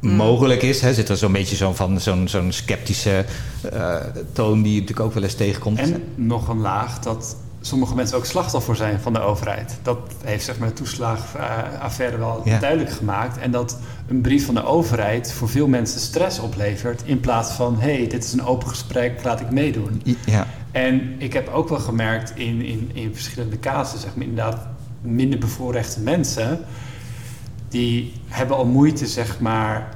[0.00, 0.14] mm.
[0.14, 0.80] mogelijk is?
[0.80, 0.94] Hè?
[0.94, 3.24] Zit er zo'n beetje zo'n van zo'n zo'n sceptische
[4.32, 5.78] toon die je natuurlijk ook wel eens tegenkomt?
[5.78, 9.78] En nog een laag dat sommige mensen ook slachtoffer zijn van de overheid.
[9.82, 12.58] Dat heeft zeg maar, de toeslagaffaire wel ja.
[12.58, 13.38] duidelijk gemaakt.
[13.38, 17.02] En dat een brief van de overheid voor veel mensen stress oplevert...
[17.04, 20.02] in plaats van, hé, hey, dit is een open gesprek, laat ik meedoen.
[20.24, 20.46] Ja.
[20.70, 24.00] En ik heb ook wel gemerkt in, in, in verschillende casussen...
[24.00, 24.66] zeg maar inderdaad
[25.00, 26.60] minder bevoorrechte mensen...
[27.68, 29.88] die hebben al moeite, zeg maar,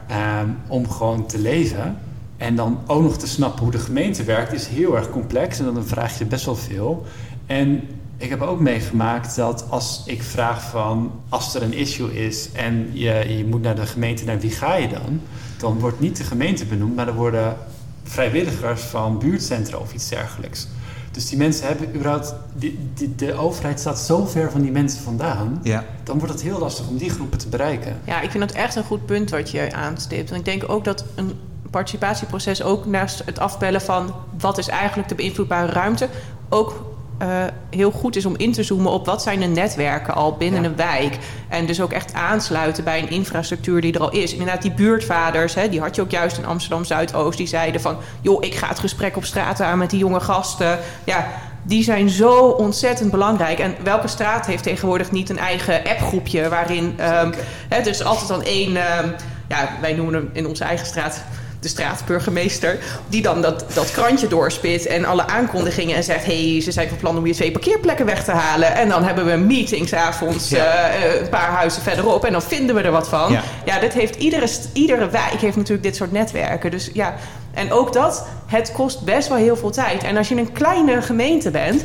[0.42, 1.98] um, om gewoon te leven...
[2.42, 5.58] En dan ook nog te snappen hoe de gemeente werkt, is heel erg complex.
[5.58, 7.06] En dan vraag je best wel veel.
[7.46, 7.82] En
[8.16, 12.90] ik heb ook meegemaakt dat als ik vraag van als er een issue is en
[12.92, 15.20] je, je moet naar de gemeente, naar wie ga je dan?
[15.58, 17.56] Dan wordt niet de gemeente benoemd, maar er worden
[18.02, 20.68] vrijwilligers van buurtcentra of iets dergelijks.
[21.10, 22.34] Dus die mensen hebben überhaupt...
[22.54, 25.60] Die, die, de overheid staat zo ver van die mensen vandaan.
[25.62, 25.84] Ja.
[26.02, 27.98] Dan wordt het heel lastig om die groepen te bereiken.
[28.04, 30.30] Ja, ik vind dat echt een goed punt wat je aanstipt.
[30.30, 31.32] En ik denk ook dat een
[31.70, 36.08] participatieproces ook naast het afbellen van wat is eigenlijk de beïnvloedbare ruimte,
[36.48, 36.91] ook
[37.22, 37.28] uh,
[37.70, 40.68] heel goed is om in te zoomen op wat zijn de netwerken al binnen Ja.
[40.68, 41.18] een wijk.
[41.48, 44.32] En dus ook echt aansluiten bij een infrastructuur die er al is.
[44.32, 47.96] Inderdaad, die buurtvaders, hè, die had je ook juist in Amsterdam Zuidoost, die zeiden van
[48.20, 50.78] joh, ik ga het gesprek op straat aan met die jonge gasten.
[51.04, 51.26] Ja,
[51.62, 53.58] die zijn zo ontzettend belangrijk.
[53.58, 57.32] En welke straat heeft tegenwoordig niet een eigen appgroepje waarin ehm
[57.68, 59.08] hè, is altijd dan één, ehm,
[59.48, 61.22] ja, wij noemen hem in onze eigen straat
[61.62, 66.72] de straatburgemeester, die dan dat, dat krantje doorspit en alle aankondigingen en zegt: hey, ze
[66.72, 68.74] zijn van plan om hier twee parkeerplekken weg te halen.
[68.74, 70.88] En dan hebben we meetingsavonds Ja.
[70.88, 73.32] eh, een paar huizen verderop en dan vinden we er wat van.
[73.32, 73.42] Ja.
[73.64, 76.70] Ja, dit heeft iedere, iedere wijk heeft natuurlijk dit soort netwerken.
[76.70, 77.14] Dus ja,
[77.54, 80.02] en ook dat, het kost best wel heel veel tijd.
[80.02, 81.84] En als je een kleine gemeente bent,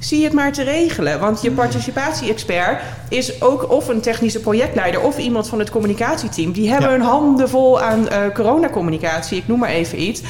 [0.00, 1.20] zie je het maar te regelen.
[1.20, 6.52] Want je participatie-expert is ook of een technische projectleider of iemand van het communicatieteam.
[6.52, 6.96] Die hebben Ja.
[6.96, 9.38] hun handen vol aan eh coronacommunicatie.
[9.38, 10.22] Ik noem maar even iets.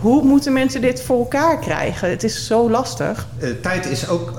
[0.00, 2.10] Hoe moeten mensen dit voor elkaar krijgen?
[2.10, 3.26] Het is zo lastig.
[3.38, 4.32] Eh, tijd is ook,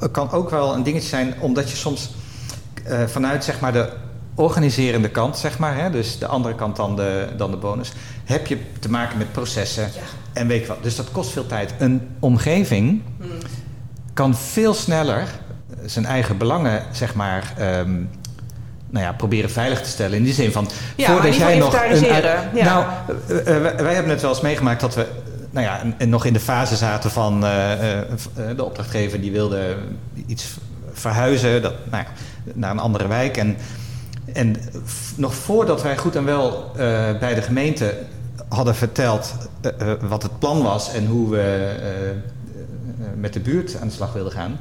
[0.00, 2.10] eh, kan ook wel een dingetje zijn, omdat je soms
[3.06, 3.88] vanuit zeg maar, de
[4.34, 7.92] organiserende kant, zeg maar, hè, dus de andere kant dan de, dan de bonus,
[8.24, 9.88] heb je te maken met processen
[10.32, 10.82] en weet je wat.
[10.82, 11.74] Dus dat kost veel tijd.
[11.78, 13.02] Een omgeving
[14.16, 15.22] kan veel sneller
[15.84, 17.54] zijn eigen belangen, zeg maar.
[17.58, 17.94] ehm,
[18.90, 20.16] nou ja, proberen veilig te stellen.
[20.18, 20.68] In die zin van.
[20.96, 22.64] Ja, ieder geval inventariseren, ja.
[22.64, 22.84] Nou,
[23.28, 25.06] eh, eh, wij, hebben het wel eens meegemaakt dat we.
[25.50, 27.44] Nou ja, en, nog in de fase zaten van.
[27.44, 28.04] eh, eh, eh,
[28.56, 29.76] de opdrachtgever die wilde
[30.26, 30.54] iets
[30.92, 32.10] verhuizen dat, nou ja,
[32.54, 33.36] naar een andere wijk.
[33.36, 33.56] En,
[34.32, 34.56] en
[35.16, 37.94] nog voordat wij goed en wel eh, bij de gemeente
[38.48, 42.16] hadden verteld eh, eh, wat het plan was en hoe we eh, eh,
[43.20, 44.58] met de buurt aan de slag wilden gaan,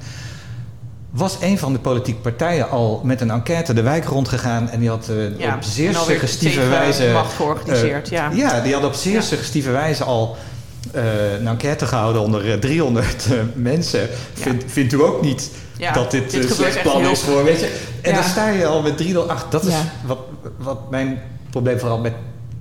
[1.10, 4.89] was een van de politieke partijen al met een enquête de wijk rondgegaan en die
[4.89, 7.10] had eh, Ja, op zeer suggestieve wijze.
[7.13, 8.32] macht georganiseerd, eh, ja.
[8.34, 9.22] ja, die had op zeer Ja.
[9.22, 10.36] suggestieve wijze al
[10.91, 14.10] eh, een enquête gehouden onder eh, 300 eh, mensen.
[14.34, 15.52] Vindt, vindt u ook niet
[15.94, 17.80] dat dit, gebeurt slecht echt plan is voor, weet je?
[18.02, 19.52] En dan sta je al met 308.
[19.52, 19.74] Dat is
[20.06, 20.20] wat,
[20.58, 22.13] wat mijn probleem vooral met,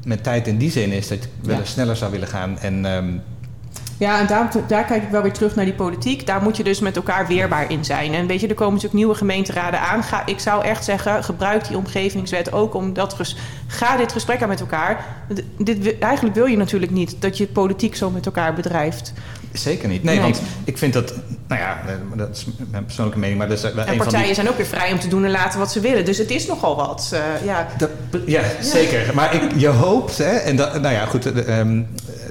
[0.05, 1.09] met tijd in die zin is.
[1.09, 2.59] Dat ik wel eens sneller zou willen gaan.
[2.59, 3.05] En ehm,
[3.99, 6.27] Ja, en daar, daar kijk ik wel weer terug naar die politiek.
[6.27, 8.15] Daar moet je dus met elkaar weerbaar in zijn.
[8.15, 10.03] En weet je, er komen natuurlijk nieuwe gemeenteraden aan.
[10.03, 14.43] Ga, ik zou echt zeggen, gebruik die omgevingswet ook om dat ges, ga dit gesprek
[14.43, 15.05] aan met elkaar.
[15.59, 19.13] Dit, eigenlijk wil je natuurlijk niet dat je politiek zo met elkaar bedrijft.
[19.53, 20.03] zeker niet.
[20.03, 20.25] Nee, Nee.
[20.25, 21.15] want ik vind dat...
[21.49, 23.39] Nou ja, eh, dat is mijn persoonlijke mening.
[23.39, 24.35] Maar dat is wel En een van partijen die...
[24.35, 26.05] zijn ook weer vrij om te doen en laten wat ze willen.
[26.05, 27.11] Dus het is nogal wat.
[27.13, 27.67] eh, ja.
[27.79, 27.91] Dat,
[28.27, 29.15] ja, zeker.
[29.15, 31.83] Maar ik, je hoopt, hè, en dat, nou ja, goed, de, ehm,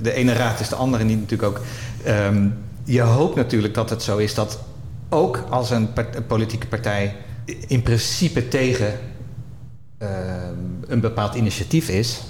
[0.03, 1.61] de ene raad is de andere niet natuurlijk ook.
[2.03, 2.47] Ehm,
[2.83, 4.59] je hoopt natuurlijk dat het zo is dat
[5.09, 7.15] ook als een, part- een politieke partij
[7.67, 8.99] in principe tegen
[9.97, 10.11] ehm,
[10.87, 12.21] een bepaald initiatief is.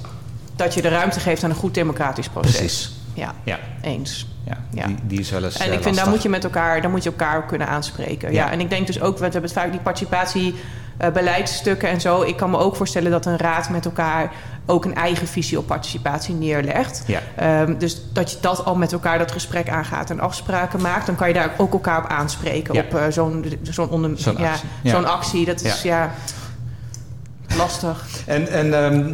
[0.55, 2.55] Dat je de ruimte geeft aan een goed democratisch proces.
[2.57, 2.91] Precies.
[3.13, 4.27] Ja, Ja, eens.
[4.43, 4.87] Ja, Ja.
[4.87, 6.91] Die, die is wel eens En eh, ik vind, daar moet je met elkaar, daar
[6.91, 8.33] moet je elkaar kunnen aanspreken.
[8.33, 8.45] Ja.
[8.45, 8.51] Ja.
[8.51, 10.55] en ik denk dus ook, we hebben het vaak die participatie,
[10.97, 12.21] eh, beleidsstukken en zo.
[12.21, 14.31] Ik kan me ook voorstellen dat een raad met elkaar
[14.65, 17.03] ook een eigen visie op participatie neerlegt.
[17.07, 17.19] Ja.
[17.35, 21.15] Ehm, dus dat je dat al met elkaar dat gesprek aangaat en afspraken maakt, dan
[21.15, 22.73] kan je daar ook elkaar op aanspreken.
[22.73, 22.81] Ja.
[22.81, 24.69] Op eh, zo'n zo'n onder, Zo'n ja, actie.
[24.81, 24.91] Ja.
[24.91, 25.45] zo'n actie.
[25.45, 26.11] Dat is ja.
[27.57, 28.05] lastig.
[28.25, 29.13] En, en ehm,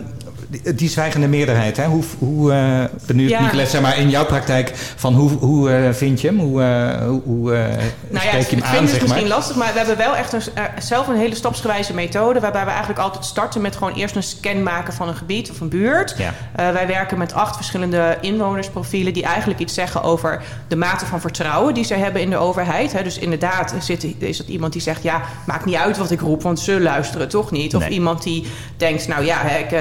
[0.50, 1.86] die, die zwijgende meerderheid, hè?
[1.86, 3.42] hoe, hoe eh benieuwd, Ja.
[3.42, 6.40] Nicolas, zeg maar in jouw praktijk, van hoe, hoe eh, vind je hem?
[6.40, 7.80] Hoe, eh, hoe, eh, Nou
[8.12, 9.08] ja, spreek ik je hem vind aan, het zeg maar?
[9.08, 12.40] misschien lastig, maar we hebben wel echt een, eh, zelf een hele stapsgewijze methode.
[12.40, 15.60] Waarbij we eigenlijk altijd starten met gewoon eerst een scan maken van een gebied of
[15.60, 16.16] een buurt.
[16.18, 16.34] Ja.
[16.56, 21.22] Eh, wij werken met acht verschillende inwonersprofielen die eigenlijk iets zeggen over de mate van
[21.22, 22.94] vertrouwen die zij hebben in de overheid.
[22.94, 23.04] Hè.
[23.04, 26.42] Dus inderdaad zit, is dat iemand die zegt: ja, maakt niet uit wat ik roep,
[26.42, 27.76] want ze luisteren toch niet.
[27.76, 27.90] Of Nee.
[27.92, 29.80] iemand die denkt: nou ja, hè, ik, eh,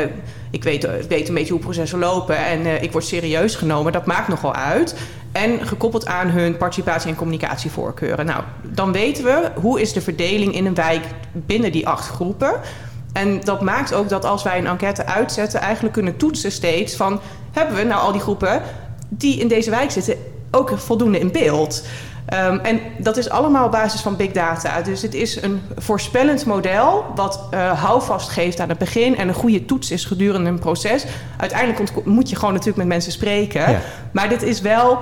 [0.50, 3.92] ik, weet, ik weet een beetje hoe processen lopen en eh, ik word serieus genomen.
[3.92, 4.96] Dat maakt nogal uit.
[5.32, 8.26] En gekoppeld aan hun participatie- en communicatievoorkeuren.
[8.26, 12.52] Nou, dan weten we hoe is de verdeling in een wijk binnen die acht groepen.
[13.12, 17.20] En dat maakt ook dat als wij een enquête uitzetten, eigenlijk kunnen toetsen steeds van
[17.52, 18.62] hebben we nou al die groepen
[19.08, 20.16] die in deze wijk zitten
[20.50, 21.82] ook voldoende in beeld.
[22.28, 24.82] Ehm, en dat is allemaal op basis van big data.
[24.82, 29.34] Dus het is een voorspellend model wat eh, houvast geeft aan het begin en een
[29.34, 31.04] goede toets is gedurende een proces.
[31.36, 33.70] Uiteindelijk moet je gewoon natuurlijk met mensen spreken.
[33.70, 33.80] Ja.
[34.12, 34.98] Maar dit is wel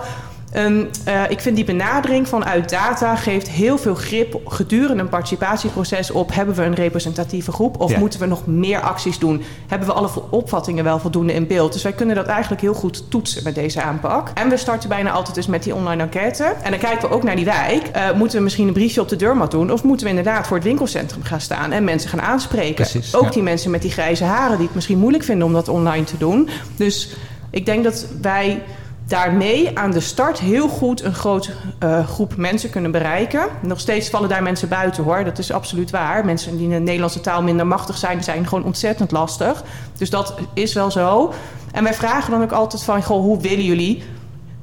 [0.56, 6.10] Ehm, eh, ik vind die benadering vanuit data geeft heel veel grip gedurende een participatieproces
[6.10, 6.34] op.
[6.34, 7.98] Hebben we een representatieve groep of Ja.
[7.98, 9.42] moeten we nog meer acties doen?
[9.66, 11.72] Hebben we alle opvattingen wel voldoende in beeld?
[11.72, 14.30] Dus wij kunnen dat eigenlijk heel goed toetsen met deze aanpak.
[14.34, 16.44] En we starten bijna altijd dus met die online enquête.
[16.62, 17.86] En dan kijken we ook naar die wijk.
[17.86, 19.72] Eh, moeten we misschien een briefje op de deurmat doen?
[19.72, 22.74] Of moeten we inderdaad voor het winkelcentrum gaan staan en mensen gaan aanspreken?
[22.74, 23.30] Precies, ook ja.
[23.30, 26.18] die mensen met die grijze haren die het misschien moeilijk vinden om dat online te
[26.18, 26.48] doen.
[26.76, 27.16] Dus
[27.50, 28.62] ik denk dat wij
[29.06, 33.46] daarmee aan de start heel goed een grote eh, groep mensen kunnen bereiken.
[33.62, 36.24] Nog steeds vallen daar mensen buiten hoor, dat is absoluut waar.
[36.24, 39.64] Mensen die in de Nederlandse taal minder machtig zijn, zijn gewoon ontzettend lastig.
[39.98, 41.32] Dus dat is wel zo.
[41.72, 44.02] En wij vragen dan ook altijd van, goh, hoe willen jullie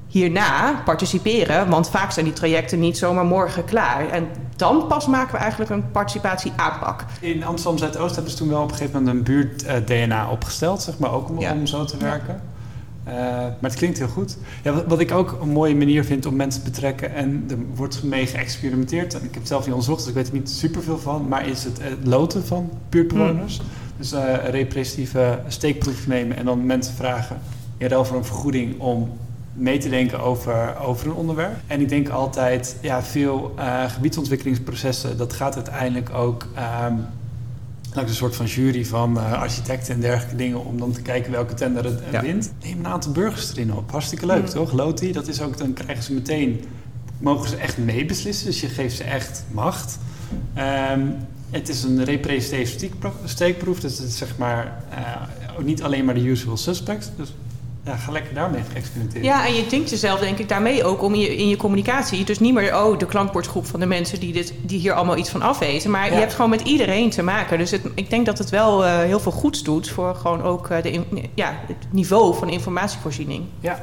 [0.08, 1.70] hierna participeren?
[1.70, 4.10] Want vaak zijn die trajecten niet zomaar morgen klaar.
[4.10, 7.06] En dan pas maken we eigenlijk een participatie-aanpak.
[7.20, 10.98] In Amsterdam Zuidoost hebben ze toen wel op een gegeven moment een buurt-DNA opgesteld, zeg
[10.98, 11.52] maar, ook om, Ja.
[11.52, 12.42] om zo te werken.
[13.04, 14.38] Eh, maar het klinkt heel goed.
[14.64, 17.58] Ja, wat, wat ik ook een mooie manier vind om mensen te betrekken, en er
[17.76, 20.50] wordt mee geëxperimenteerd, en ik heb het zelf niet onderzocht, dus ik weet er niet
[20.50, 23.62] superveel van, maar is het, het loten van buurtbewoners.
[23.98, 27.40] Dus eh, een representatieve steekproef nemen en dan mensen vragen
[27.78, 29.10] in ruil voor een vergoeding om
[29.54, 31.56] mee te denken over, over een onderwerp.
[31.68, 36.94] En ik denk altijd, ja, veel eh, gebiedsontwikkelingsprocessen, dat gaat uiteindelijk ook ehm,
[37.96, 41.32] langs een soort van jury van eh, architecten en dergelijke dingen, om dan te kijken
[41.32, 42.22] welke tender het Ja.
[42.22, 42.52] wint.
[42.64, 43.92] Neem een aantal burgers erin op.
[43.92, 44.50] Hartstikke leuk, Mm.
[44.50, 44.72] toch?
[44.72, 46.64] Loti, dat is ook, dan krijgen ze meteen,
[47.20, 49.98] mogen ze echt meebeslissen, dus je geeft ze echt macht.
[50.54, 51.02] Ehm,
[51.50, 56.06] het is een representatieve steekpro- steekproef, dus het is zeg maar eh, ook niet alleen
[56.06, 57.10] maar de usual suspects.
[57.18, 57.34] Dus
[57.86, 59.24] ja, ga lekker daarmee experimenteren.
[59.24, 62.26] Ja, en je denkt jezelf denk ik daarmee ook om in je, in je communicatie...
[62.26, 65.30] dus niet meer oh, de klankbordgroep van de mensen die, dit, die hier allemaal iets
[65.30, 65.92] van afweten...
[65.92, 66.14] maar Ja.
[66.14, 67.58] je hebt gewoon met iedereen te maken.
[67.58, 69.90] Dus het, ik denk dat het wel eh, heel veel goeds doet...
[69.90, 73.44] voor gewoon ook eh, de, in- ja, het niveau van informatievoorziening.
[73.60, 73.80] Ja.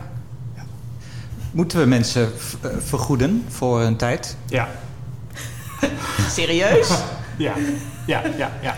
[1.52, 2.32] Moeten we mensen
[2.62, 4.36] eh, vergoeden voor een tijd?
[4.46, 4.68] Ja.
[6.30, 6.88] Serieus?
[7.36, 7.54] Ja,
[8.06, 8.76] ja, ja, ja.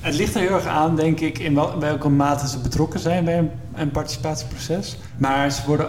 [0.00, 3.24] Het ligt er heel erg aan, denk ik, in wel- welke mate ze betrokken zijn
[3.24, 4.96] bij een, een participatieproces.
[5.16, 5.88] Maar ze worden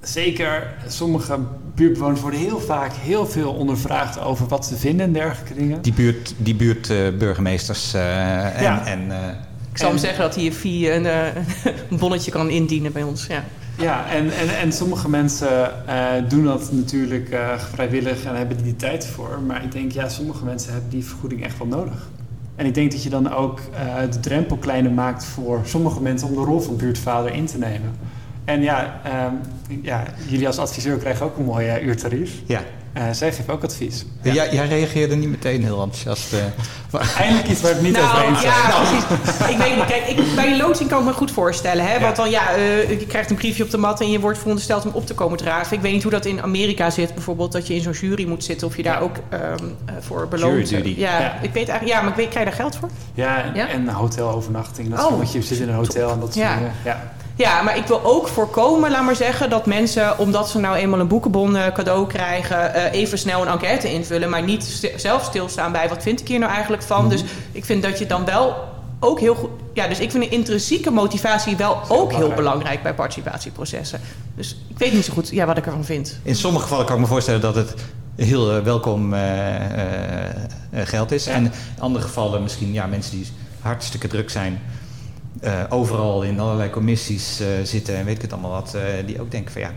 [0.00, 1.38] zeker, sommige
[1.74, 5.82] buurtbewoners worden heel vaak heel veel ondervraagd over wat ze vinden en dergelijke dingen.
[5.82, 8.86] Die buurt, die buurtburgemeesters eh, en, Ja.
[8.86, 9.18] en eh,
[9.72, 11.26] Ik zal En- hem zeggen dat hij via een, eh,
[11.90, 13.26] een bonnetje kan indienen bij ons.
[13.26, 13.44] Ja.
[13.78, 18.76] Ja, en, en, en sommige mensen eh, doen dat natuurlijk eh, vrijwillig en hebben die
[18.76, 19.40] tijd voor.
[19.46, 22.08] Maar ik denk, ja, sommige mensen hebben die vergoeding echt wel nodig.
[22.56, 26.28] En ik denk dat je dan ook eh, de drempel kleiner maakt voor sommige mensen
[26.28, 27.94] om de rol van buurtvader in te nemen.
[28.44, 29.34] En ja, ehm,
[29.82, 32.42] ja jullie als adviseur krijgen ook een mooi eh, uurtarief.
[32.46, 32.60] ja.
[32.92, 34.04] Eh, zij geven ook advies.
[34.22, 34.32] Ja.
[34.32, 36.32] Jij, jij reageerde niet meteen heel enthousiast.
[36.32, 37.00] eh.
[37.20, 38.52] Eindelijk iets waar het niet over Nou, eens zijn.
[38.52, 39.48] ja, precies.
[39.50, 39.84] Ik weet niet.
[39.84, 41.84] Kijk, ik, bij de loodging kan ik me goed voorstellen.
[41.86, 41.94] Hè?
[41.94, 42.00] Ja.
[42.00, 44.84] Want dan, ja, eh, je krijgt een briefje op de mat en je wordt verondersteld
[44.86, 45.76] om op te komen dragen.
[45.76, 47.14] Ik weet niet hoe dat in Amerika zit.
[47.14, 49.00] Bijvoorbeeld dat je in zo'n jury moet zitten of je daar Ja.
[49.00, 49.42] ook ehm,
[49.84, 50.68] eh, voor beloont.
[50.68, 51.00] Jury duty.
[51.00, 51.34] Ja, Ja.
[51.42, 52.88] ik weet eigenlijk, ja, maar ik weet, krijg je daar geld voor?
[53.14, 53.68] Ja, en, Ja?
[53.68, 54.94] en hotelovernachting.
[54.94, 55.32] Dat Oh.
[55.32, 56.54] je zit in een hotel en dat soort Ja.
[56.54, 56.72] dingen.
[56.84, 57.12] Ja.
[57.42, 61.00] Ja, maar ik wil ook voorkomen, laat maar zeggen, dat mensen, omdat ze nou eenmaal
[61.00, 65.24] een boekenbon eh, cadeau krijgen, eh, even snel een enquête invullen, maar niet st- zelf
[65.24, 67.08] stilstaan bij wat vind ik hier nou eigenlijk van.
[67.08, 68.54] Dus ik vind dat je dan wel
[69.00, 69.50] ook heel goed.
[69.74, 72.82] Ja, dus ik vind een intrinsieke motivatie wel ook heel belangrijk.
[72.82, 74.00] bij participatieprocessen.
[74.36, 76.18] Dus ik weet niet zo goed ja, wat ik ervan vind.
[76.22, 77.74] In sommige gevallen kan ik me voorstellen dat het
[78.16, 79.14] heel eh, welkom
[80.84, 81.24] geld is.
[81.24, 81.32] Ja.
[81.32, 83.26] En in andere gevallen misschien ja, mensen die
[83.60, 84.60] hartstikke druk zijn.
[85.40, 88.74] Eh, overal in allerlei commissies eh, zitten en weet ik het allemaal wat.
[88.74, 89.72] eh, die ook denken van ja,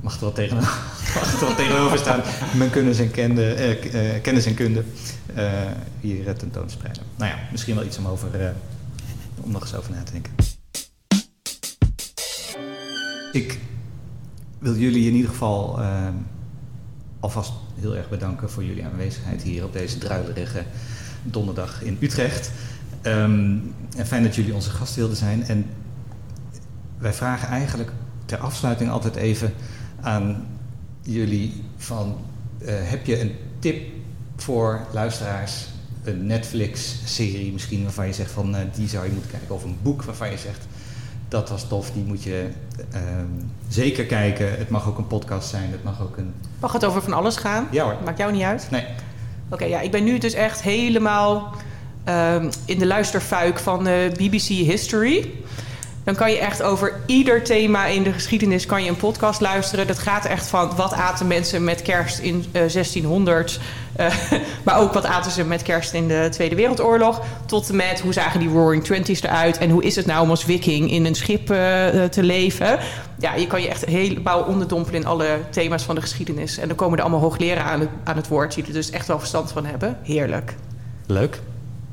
[0.00, 0.56] mag er wel, tegen,
[1.14, 2.22] mag er wel tegenover staan.
[2.56, 3.78] Mijn kennis en, kende,
[4.22, 4.84] kennis en kunde
[6.00, 7.02] hier tentoonspreiden.
[7.16, 8.54] Nou ja, misschien wel iets om, over,
[9.40, 10.32] om nog eens over na te denken.
[13.32, 13.58] Ik
[14.58, 15.80] wil jullie in ieder geval
[17.20, 20.64] alvast heel erg bedanken voor jullie aanwezigheid hier op deze druilerige
[21.22, 22.50] donderdag in Utrecht.
[23.02, 23.56] Ehm,
[23.96, 25.44] en fijn dat jullie onze gast wilden zijn.
[25.44, 25.66] En
[26.98, 27.92] wij vragen eigenlijk
[28.24, 29.52] ter afsluiting altijd even
[30.00, 30.46] aan
[31.00, 32.16] jullie van...
[32.58, 33.82] eh, heb je een tip
[34.36, 35.66] voor luisteraars?
[36.04, 39.54] Een Netflix-serie misschien waarvan je zegt van eh, die zou je moeten kijken.
[39.54, 40.66] Of een boek waarvan je zegt
[41.28, 42.48] dat was tof, die moet je
[42.92, 43.26] ehm,
[43.68, 44.58] zeker kijken.
[44.58, 46.34] Het mag ook een podcast zijn, het mag ook een...
[46.60, 47.68] Mag het over van alles gaan?
[47.70, 47.96] Ja hoor.
[48.04, 48.66] Maakt jou niet uit?
[48.70, 48.84] Nee,
[49.48, 51.54] Oké, ja, ik ben nu dus echt helemaal
[52.04, 55.30] ehm, in de luisterfuik van eh, BBC History.
[56.04, 59.86] Dan kan je echt over ieder thema in de geschiedenis kan je een podcast luisteren.
[59.86, 63.60] Dat gaat echt van wat aten mensen met kerst in uh, 1600,
[64.00, 64.14] uh,
[64.64, 68.12] maar ook wat aten ze met kerst in de Tweede Wereldoorlog, tot en met hoe
[68.12, 71.14] zagen die Roaring Twenties eruit en hoe is het nou om als viking in een
[71.14, 71.56] schip uh,
[72.04, 72.78] te leven.
[73.18, 76.58] Ja, je kan je echt helemaal onderdompelen in alle thema's van de geschiedenis.
[76.58, 79.06] En dan komen er allemaal hoogleraren aan het, aan het woord die er dus echt
[79.06, 79.98] wel verstand van hebben.
[80.02, 80.54] Heerlijk.
[81.06, 81.40] Leuk.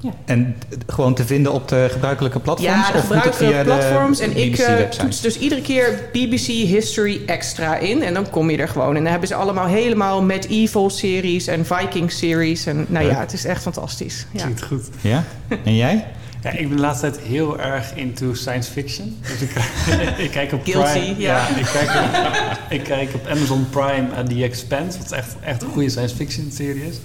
[0.01, 0.11] Ja.
[0.25, 0.55] En
[0.87, 2.87] gewoon te vinden op de gebruikelijke platforms?
[2.87, 4.17] Ja, de of gebruikelijke platforms.
[4.17, 8.03] De en ik uh, toets dus iedere keer BBC History Extra in.
[8.03, 8.95] En dan kom je er gewoon.
[8.95, 12.65] En dan hebben ze allemaal helemaal medieval series en Viking series.
[12.65, 14.25] En nou ja, het is echt fantastisch.
[14.31, 14.41] Ja.
[14.41, 14.89] Klinkt goed.
[15.01, 15.23] Ja?
[15.63, 16.05] En jij?
[16.41, 19.17] Ja, ik ben de laatste tijd heel erg into science fiction.
[19.21, 19.51] Dus ik,
[20.25, 21.19] ik kijk op Guilty, Prime.
[21.19, 21.47] ja.
[21.47, 25.69] ik, kijk op, ik kijk op Amazon Prime uh, The Expanse, wat echt, echt een
[25.69, 26.95] goede science fiction serie is.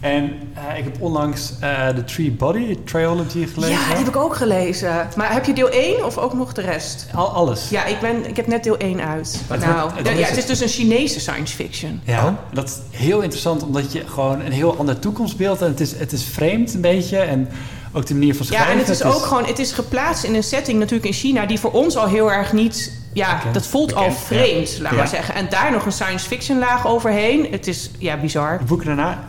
[0.00, 0.24] En
[0.72, 3.78] uh, ik heb onlangs uh, The Tree Body Trilogy gelezen.
[3.78, 5.08] Ja, die heb ik ook gelezen.
[5.16, 7.06] Maar heb je deel 1 of ook nog de rest?
[7.14, 7.68] Al, alles.
[7.68, 9.40] Ja, ik, ben, ik heb net deel 1 uit.
[9.48, 12.00] Maar nou, het ja, het is- het is dus een Chinese science fiction.
[12.04, 12.32] Ja, Oh.
[12.52, 16.12] dat is heel interessant omdat je gewoon een heel ander toekomstbeeld en het is, het
[16.12, 17.48] is vreemd een beetje en
[17.92, 18.72] ook de manier van Ja, schrijven.
[18.72, 21.60] en het is ook gewoon, het is geplaatst in een setting natuurlijk in China die
[21.60, 23.54] voor ons al heel erg niet, ja, Bekend.
[23.54, 24.98] dat voelt al vreemd, laat Ja.
[24.98, 25.34] maar zeggen.
[25.34, 27.46] En daar nog een science fiction laag overheen.
[27.50, 28.58] Het is, ja, bizar.
[28.58, 29.28] De boeken daarna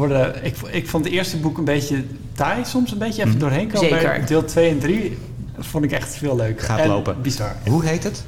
[0.00, 3.40] worden, ik, ik vond het eerste boek een beetje taai soms een beetje even Mhm.
[3.40, 3.88] doorheen komen.
[3.88, 4.26] Zeker.
[4.26, 5.18] Deel 2 en 3
[5.58, 6.64] vond ik echt veel leuker.
[6.64, 7.22] Gaat En lopen.
[7.22, 7.52] Bizar.
[7.66, 8.24] Hoe heet het?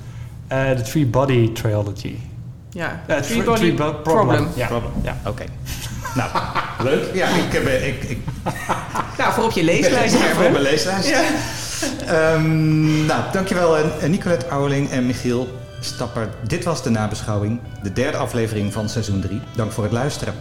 [0.48, 2.14] Eh, De Three Body Trilogy.
[2.70, 4.48] Ja, Eh, Three Three- Body Three Bo- Problem.
[4.54, 4.66] Ja.
[4.66, 4.92] Problem.
[5.02, 5.16] ja.
[5.26, 5.44] Oké.
[6.14, 6.30] nou,
[6.88, 7.14] leuk.
[7.14, 7.66] Ja, ik heb...
[7.66, 8.18] eh, Ik, ik,
[9.18, 10.52] Nou, voor op je leeslijst voor hebben.
[10.52, 11.08] mijn leeslijst.
[11.08, 11.22] Ja.
[12.06, 13.76] Ehm, nou, dankjewel
[14.08, 15.48] Nicolette Ouweling en Michiel
[15.80, 16.28] Stapper.
[16.46, 19.40] Dit was de nabeschouwing, de derde aflevering van seizoen 3.
[19.56, 20.34] Dank voor het luisteren.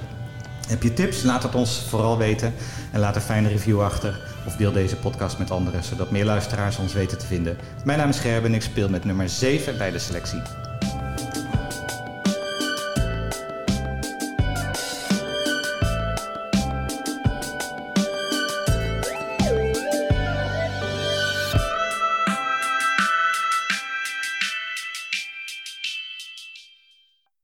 [0.72, 1.24] Heb je tips?
[1.24, 2.54] Laat het ons vooral weten.
[2.92, 4.20] En laat een fijne review achter.
[4.46, 7.58] Of deel deze podcast met anderen, zodat meer luisteraars ons weten te vinden.
[7.86, 10.42] Mijn naam is Gerben en ik speel met nummer 7 bij de selectie.